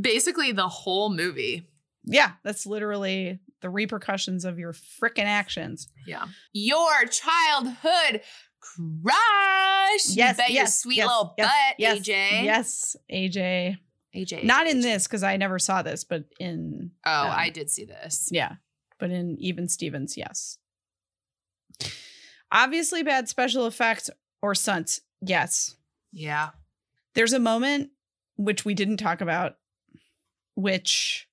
[0.00, 1.66] basically the whole movie.
[2.04, 5.88] Yeah, that's literally the repercussions of your freaking actions.
[6.06, 6.24] Yeah.
[6.52, 8.22] Your childhood
[8.60, 10.08] crush.
[10.08, 12.44] You Yes, bet your yes, sweet yes, little yes, butt, yes, AJ.
[12.44, 13.76] Yes, AJ.
[14.14, 14.44] AJ.
[14.44, 17.84] Not in this because I never saw this, but in Oh, um, I did see
[17.84, 18.28] this.
[18.32, 18.54] yeah,
[18.98, 20.58] but in Even Stevens, yes.
[22.52, 24.10] Obviously, bad special effects
[24.42, 25.76] or stunts, yes.
[26.12, 26.50] Yeah.
[27.14, 27.90] There's a moment
[28.36, 29.56] which we didn't talk about,
[30.54, 31.28] which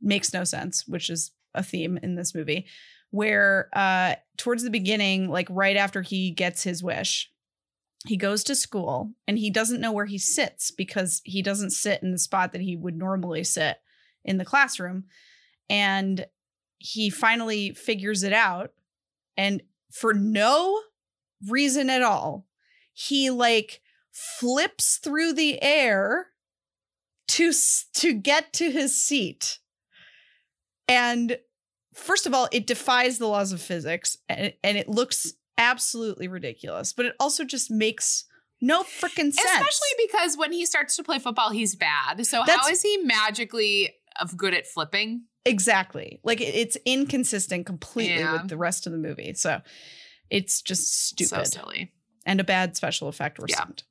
[0.00, 2.66] makes no sense, which is a theme in this movie,
[3.10, 7.30] where uh towards the beginning, like right after he gets his wish,
[8.06, 12.02] he goes to school and he doesn't know where he sits because he doesn't sit
[12.02, 13.78] in the spot that he would normally sit
[14.24, 15.04] in the classroom.
[15.70, 16.26] And
[16.78, 18.72] he finally figures it out
[19.36, 20.80] and for no
[21.48, 22.46] reason at all,
[22.92, 23.80] he like
[24.10, 26.28] flips through the air
[27.28, 27.52] to
[27.94, 29.58] to get to his seat.
[30.88, 31.38] And
[31.94, 36.92] first of all, it defies the laws of physics and, and it looks absolutely ridiculous,
[36.92, 38.24] but it also just makes
[38.60, 39.38] no freaking sense.
[39.40, 42.24] Especially because when he starts to play football, he's bad.
[42.26, 45.24] So how That's- is he magically of good at flipping?
[45.44, 46.20] Exactly.
[46.22, 48.32] Like it's inconsistent completely Yeah.
[48.34, 49.34] with the rest of the movie.
[49.34, 49.60] So
[50.30, 51.92] it's just So stupid silly.
[52.24, 53.56] and a bad special effect or Yeah.
[53.56, 53.84] something.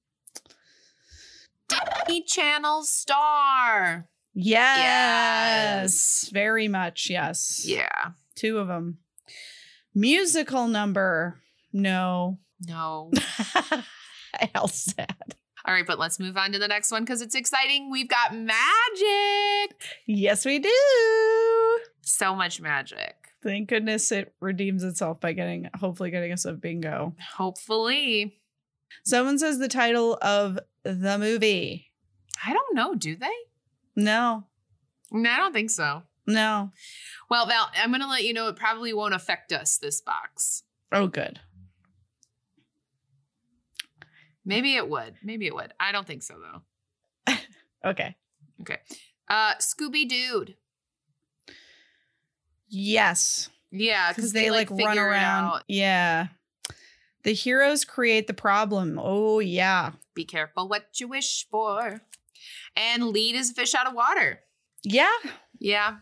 [2.07, 4.07] Disney Channel star.
[4.33, 6.29] Yes, Yes.
[6.31, 7.09] Very much.
[7.09, 7.63] Yes.
[7.65, 8.11] Yeah.
[8.35, 8.99] Two of them.
[9.93, 11.40] Musical number.
[11.73, 12.39] No.
[12.67, 13.09] No.
[14.53, 15.15] How sad.
[15.65, 17.89] All right, but let's move on to the next one because it's exciting.
[17.89, 19.81] We've got magic.
[20.05, 21.79] Yes, we do.
[22.01, 23.15] So much magic.
[23.43, 27.15] Thank goodness it redeems itself by getting, hopefully, getting us a bingo.
[27.35, 28.37] Hopefully.
[29.03, 31.87] Someone says the title of the movie.
[32.45, 33.27] I don't know, do they?
[33.95, 34.45] No,
[35.11, 36.03] No, I don't think so.
[36.27, 36.71] no.
[37.29, 40.61] Well, Val, I'm going to let you know it probably won't affect us, this box.
[40.91, 41.39] Oh, good.
[44.45, 45.15] Maybe it would.
[45.23, 45.73] Maybe it would.
[45.79, 47.33] I don't think so, though.
[47.83, 48.15] Okay.
[48.61, 48.77] Okay.
[49.27, 50.55] Uh, Scooby Dude.
[52.69, 53.49] Yes.
[53.71, 55.63] Yeah, Because they, like, run around.
[55.67, 56.27] Yeah.
[57.23, 58.99] The heroes create the problem.
[59.01, 59.93] Oh, yeah.
[60.13, 62.01] Be careful what you wish for.
[62.75, 64.41] And lead is fish out of water.
[64.83, 65.09] Yeah.
[65.59, 65.97] Yeah.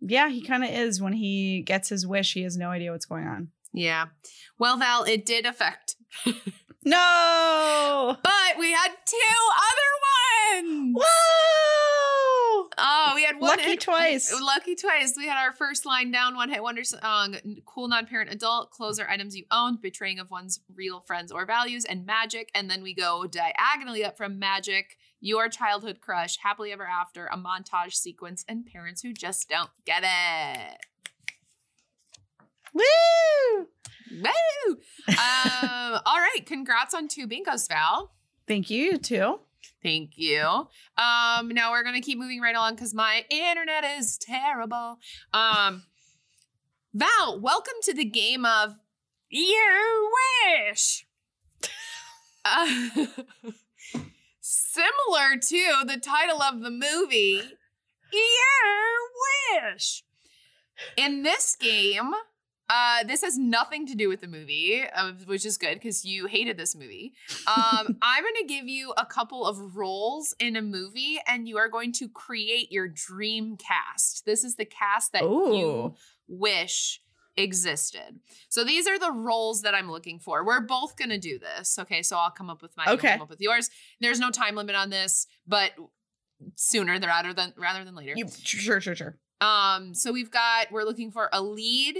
[0.00, 1.00] Yeah, he kind of is.
[1.00, 3.48] When he gets his wish, he has no idea what's going on.
[3.72, 4.06] Yeah.
[4.58, 5.96] Well, Val, it did affect.
[6.84, 8.16] No.
[8.22, 9.16] But we had two
[9.70, 10.96] other ones.
[10.98, 12.68] Whoa.
[12.76, 14.34] Oh, we had one Lucky hit- twice.
[14.40, 15.14] Lucky twice.
[15.16, 19.36] We had our first line down, one hit wonder song, cool non-parent adult, closer items
[19.36, 22.50] you owned, betraying of one's real friends or values, and magic.
[22.54, 27.36] And then we go diagonally up from magic, your childhood crush, happily ever after, a
[27.38, 30.78] montage sequence, and parents who just don't get it.
[32.74, 33.68] Woo.
[34.22, 34.72] Woo!
[35.08, 35.16] um,
[36.06, 38.12] all right, congrats on two bingos, Val.
[38.46, 39.40] Thank you, you too.
[39.82, 40.40] Thank you.
[40.96, 44.98] Um, now we're gonna keep moving right along because my internet is terrible.
[45.32, 45.84] Um,
[46.92, 48.76] Val, welcome to the game of
[49.28, 50.10] You
[50.46, 51.06] Wish.
[52.44, 52.66] Uh,
[54.40, 57.42] similar to the title of the movie,
[58.12, 59.10] You
[59.52, 60.04] Wish.
[60.96, 62.12] In this game,
[62.68, 66.26] uh, this has nothing to do with the movie, uh, which is good because you
[66.26, 67.12] hated this movie.
[67.46, 71.58] Um, I'm going to give you a couple of roles in a movie, and you
[71.58, 74.24] are going to create your dream cast.
[74.24, 75.94] This is the cast that you
[76.26, 77.00] wish
[77.36, 78.20] existed.
[78.48, 80.44] So these are the roles that I'm looking for.
[80.44, 81.78] We're both going to do this.
[81.78, 82.86] Okay, so I'll come up with mine.
[82.88, 83.12] you'll Okay.
[83.12, 83.70] come up with yours.
[84.00, 85.72] There's no time limit on this, but
[86.56, 88.12] sooner rather than rather than later.
[88.16, 89.18] You sure, sure, sure.
[89.40, 91.98] Um, so we've got we're looking for a lead,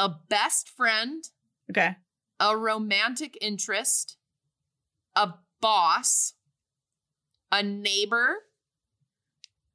[0.00, 1.28] a best friend,
[1.70, 1.94] Okay.
[2.40, 4.16] a romantic interest,
[5.14, 6.32] a boss,
[7.52, 8.38] a neighbor,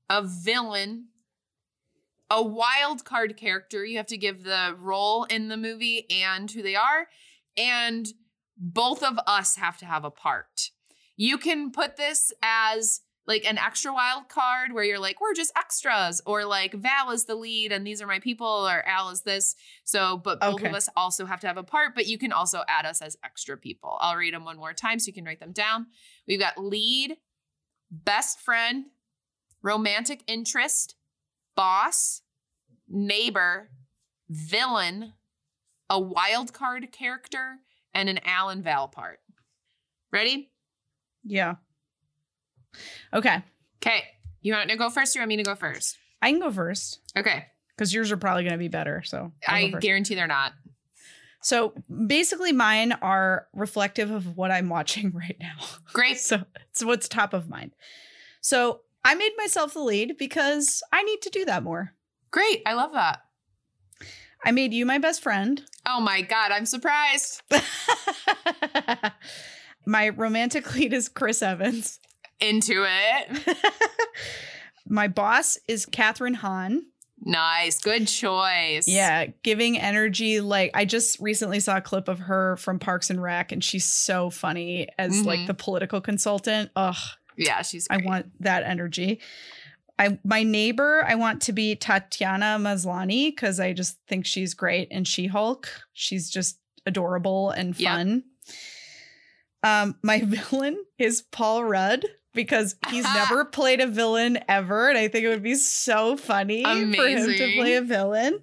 [0.09, 1.09] a villain,
[2.31, 3.85] a wild card character.
[3.85, 7.07] You have to give the role in the movie and who they are.
[7.55, 8.07] And
[8.57, 10.71] both of us have to have a part.
[11.15, 15.51] You can put this as like an extra wild card where you're like, we're just
[15.57, 19.21] extras, or like Val is the lead and these are my people, or Al is
[19.21, 19.55] this.
[19.83, 20.67] So, but both Okay.
[20.67, 23.17] of us also have to have a part, but you can also add us as
[23.23, 23.97] extra people.
[23.99, 25.87] I'll read them one more time so you can write them down.
[26.27, 27.17] We've got lead,
[27.89, 28.85] best friend,
[29.63, 30.95] romantic interest,
[31.55, 32.21] boss,
[32.87, 33.71] neighbor,
[34.29, 35.13] villain,
[35.89, 37.57] a wild card character,
[37.93, 39.19] and an Alan Val part.
[40.11, 40.51] Ready?
[41.23, 41.55] Yeah.
[43.13, 43.43] Okay.
[43.81, 44.03] Okay.
[44.41, 45.97] You want to go first or you want me to go first?
[46.21, 47.45] I can go first Okay.
[47.75, 49.03] because yours are probably going to be better.
[49.03, 50.53] So I guarantee they're not.
[51.41, 51.73] So
[52.07, 55.55] basically, mine are reflective of what I'm watching right now.
[55.93, 56.17] Great.
[56.17, 57.75] so it's what's top of mind.
[58.41, 61.93] So I made myself the lead because I need to do that more.
[62.31, 62.63] Great.
[62.65, 63.19] I love that.
[64.43, 65.61] I made you my best friend.
[65.87, 66.51] Oh my God.
[66.51, 67.41] I'm surprised.
[69.85, 71.99] my romantic lead is Chris Evans.
[72.39, 73.57] Into it.
[74.87, 76.83] my boss is Kathryn Hahn.
[77.21, 77.79] Nice.
[77.79, 78.87] Good choice.
[78.87, 80.41] Yeah, giving energy.
[80.41, 83.85] Like I just recently saw a clip of her from Parks and Rec, and she's
[83.85, 85.47] so funny as like Mhm.
[85.47, 86.71] the political consultant.
[86.75, 86.95] Ugh,
[87.37, 87.61] Yeah.
[87.61, 89.21] She's I want that energy.
[89.97, 94.89] I my neighbor, I want to be Tatiana Maslany because I just think she's great
[94.91, 95.69] and She Hulk.
[95.93, 97.91] She's just adorable and Yep.
[97.91, 98.23] fun.
[99.63, 102.05] Um, my villain is Paul Rudd
[102.35, 106.63] because he's never played a villain ever, and I think it would be so funny
[106.63, 106.91] for him
[107.27, 108.41] to play a villain.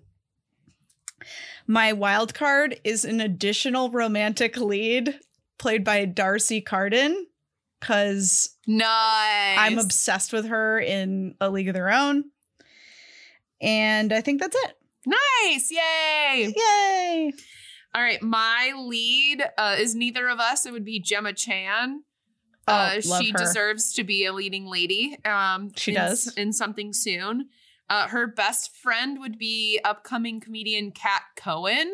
[1.66, 5.18] My wild card is an additional romantic lead
[5.59, 7.26] played by D'Arcy Carden
[7.78, 9.59] because Nice.
[9.59, 12.24] I'm obsessed with her in A League of Their Own.
[13.61, 14.76] And I think that's it.
[15.07, 15.70] Nice.
[15.70, 16.53] Yay.
[16.57, 17.32] Yay!
[17.95, 18.22] All right.
[18.22, 20.66] My lead uh, is neither of us.
[20.66, 22.03] It would be Gemma Chan.
[22.69, 23.39] Oh, Uh, she her.
[23.39, 25.19] deserves to be a leading lady.
[25.25, 26.33] Um, She in, does.
[26.37, 27.49] in something soon.
[27.91, 31.93] Uh, her best friend would be upcoming comedian Kat Cohen.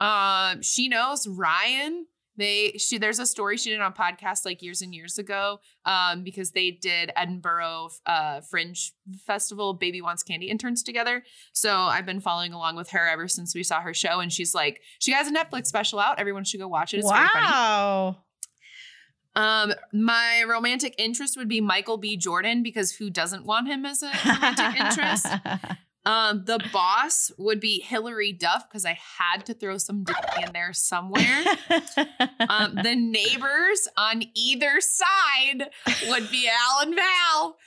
[0.00, 2.06] Um, she knows Ryan.
[2.36, 5.58] They she there's a story she did on a podcast like years and years ago.
[5.84, 8.92] Um, because they did Edinburgh uh Fringe
[9.26, 11.24] Festival Baby Wants Candy interns together.
[11.52, 14.54] So I've been following along with her ever since we saw her show, and she's
[14.54, 16.20] like, she has a Netflix special out.
[16.20, 16.98] Everyone should go watch it.
[16.98, 18.18] It's wow.
[19.36, 22.16] Um, my romantic interest would be Michael B.
[22.16, 25.26] Jordan because who doesn't want him as a romantic interest?
[26.06, 30.54] Um, the boss would be Hilary Duff because I had to throw some dick in
[30.54, 31.44] there somewhere.
[32.48, 35.68] Um, the neighbors on either side
[36.08, 37.58] would be Al and Val.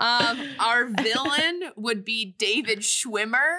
[0.00, 3.58] Um, our villain would be David Schwimmer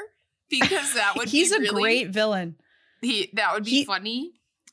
[0.50, 1.30] because that would be.
[1.32, 2.56] He's be a really, great villain.
[3.02, 4.32] He that would be He- funny.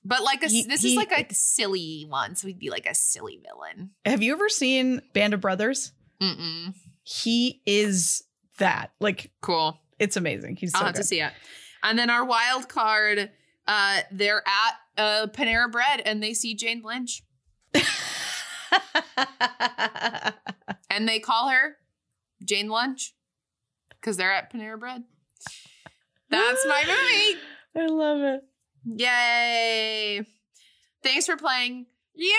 [0.09, 2.87] But like a he- this he- is like a silly one, so he'd be like
[2.87, 3.91] a silly villain.
[4.07, 5.93] Have you ever seen Band of Brothers?
[6.23, 6.75] Mm-mm.
[7.05, 8.25] He is
[8.59, 8.93] that.
[9.01, 9.79] Like, Cool.
[9.99, 10.57] it's amazing.
[10.57, 11.03] He's so I'll have good.
[11.03, 11.33] to see it.
[11.83, 13.31] And then our wild card,
[13.67, 17.23] uh, they're at uh, Panera Bread and they see Jane Lynch
[20.91, 21.77] and they call her
[22.45, 23.15] Jane Lunch
[23.91, 25.05] because they're at Panera Bread.
[26.31, 27.39] That's my movie.
[27.77, 28.41] I love it.
[28.97, 30.25] Yay.
[31.03, 31.87] Thanks for playing.
[32.15, 32.35] You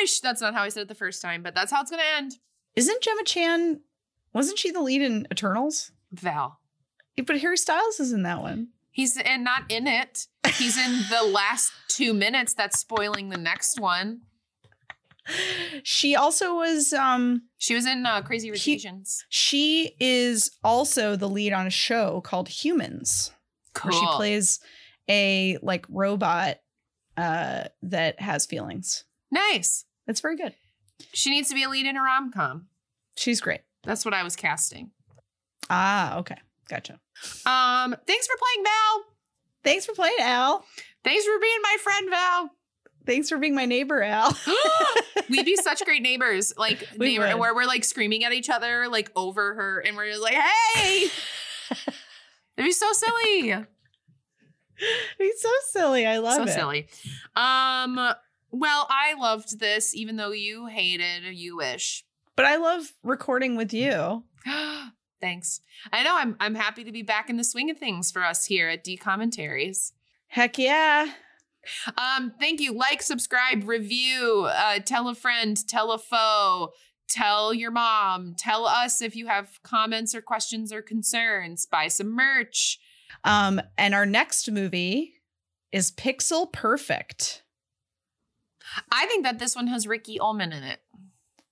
[0.00, 0.20] wish.
[0.20, 2.16] That's not how I said it the first time, but that's how it's going to
[2.16, 2.32] end.
[2.74, 3.80] Isn't Gemma Chan?
[4.34, 5.92] Wasn't she the lead in Eternals?
[6.12, 6.58] Val.
[7.26, 8.68] But Harry Styles is in that one.
[8.90, 10.26] He's and not in it.
[10.54, 12.54] He's in the last two minutes.
[12.54, 14.22] That's spoiling the next one.
[15.84, 16.92] She also was.
[16.92, 19.24] Um, She was in uh, Crazy Rich He- Asians.
[19.28, 23.30] she is also the lead on a show called Humans,
[23.82, 24.58] where she plays
[25.08, 26.58] a like robot
[27.16, 29.04] uh, that has feelings.
[29.30, 29.84] nice.
[30.06, 30.54] That's very good.
[31.12, 32.66] She needs to be a lead in a rom com.
[33.16, 33.60] She's great.
[33.84, 34.90] That's what I was casting.
[35.70, 36.36] Ah, okay,
[36.68, 36.94] gotcha.
[37.46, 39.04] Um, thanks for playing Val.
[39.64, 40.64] Thanks for playing, Al.
[41.04, 42.50] Thanks for being my friend, Val.
[43.06, 44.36] Thanks for being my neighbor, Al.
[45.30, 47.38] We'd be such great neighbors, like We neighbor, would.
[47.40, 51.06] where we're like screaming at each other, like over her, and we're just like, "Hey!"
[52.56, 53.64] It'd be so silly.
[55.18, 56.06] He's so silly.
[56.06, 56.48] I love so it.
[56.48, 56.88] So silly.
[57.36, 58.14] Um.
[58.54, 61.24] Well, I loved this, even though you hated.
[61.34, 62.04] You wish.
[62.36, 64.24] But I love recording with you.
[65.20, 65.60] Thanks.
[65.92, 66.16] I know.
[66.16, 66.36] I'm.
[66.40, 68.96] I'm happy to be back in the swing of things for us here at D
[68.96, 69.92] Commentaries.
[70.28, 71.12] Heck yeah.
[71.96, 72.72] Um, thank you.
[72.72, 76.72] Like, subscribe, review, uh, tell a friend, tell a foe,
[77.08, 81.66] tell your mom, tell us if you have comments or questions or concerns.
[81.66, 82.80] Buy some merch.
[83.24, 85.14] Um, and our next movie
[85.70, 87.42] is Pixel Perfect.
[88.90, 90.80] I think that this one has Ricky Ullman in it,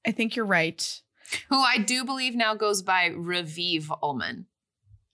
[0.06, 1.00] I think you're right.
[1.48, 4.46] who I do believe now goes by Raviv Ullman.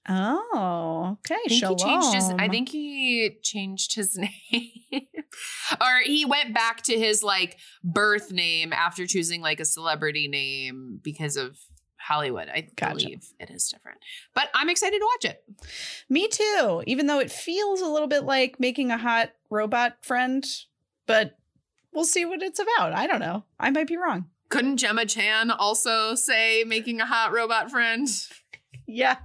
[0.09, 1.34] Oh, okay.
[1.34, 2.30] I think he changed his.
[2.38, 4.16] I think he changed his
[4.52, 4.70] name,
[5.80, 11.00] or he went back to his like birth name after choosing like a celebrity name
[11.02, 11.59] because of
[12.07, 12.48] Hollywood.
[12.48, 12.96] I Gotcha.
[12.96, 13.98] believe it is different,
[14.34, 15.42] but I'm excited to watch it.
[16.09, 16.82] Me too.
[16.86, 20.44] Even though it feels a little bit like making a hot robot friend,
[21.07, 21.36] but
[21.92, 22.92] we'll see what it's about.
[22.92, 23.44] I don't know.
[23.59, 24.26] I might be wrong.
[24.48, 28.09] Couldn't Gemma Chan also say making a hot robot friend?
[28.86, 29.16] Yeah.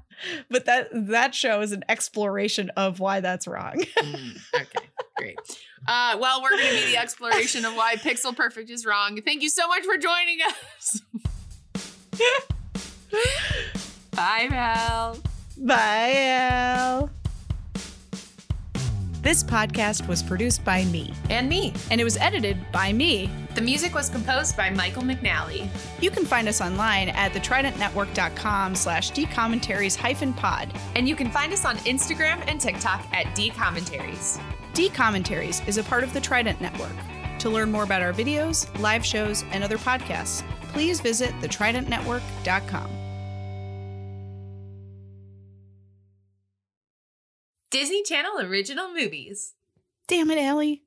[0.50, 3.84] But that that show is an exploration of why that's wrong.
[4.02, 5.38] Mm, okay, great.
[5.88, 9.20] Uh, well, we're going to be the exploration of why Pixel Perfect is wrong.
[9.22, 11.02] Thank you so much for joining us.
[14.12, 15.18] Bye, Val.
[15.58, 16.14] Bye,
[16.52, 17.10] Al.
[19.22, 21.74] This podcast was produced by me, And me.
[21.92, 23.30] and it was edited by me.
[23.54, 25.68] The music was composed by Michael McNally.
[26.02, 30.74] You can find us online at thetridentnetwork.com slash dcommentaries hyphen pod.
[30.96, 34.42] And you can find us on Instagram and TikTok at dcommentaries.
[34.74, 36.96] Dcommentaries is a part of the Trident Network.
[37.40, 42.90] To learn more about our videos, live shows, and other podcasts, please visit thetridentnetwork.com.
[47.72, 49.54] Disney Channel original movies.
[50.10, 50.84] Damn it, Allie.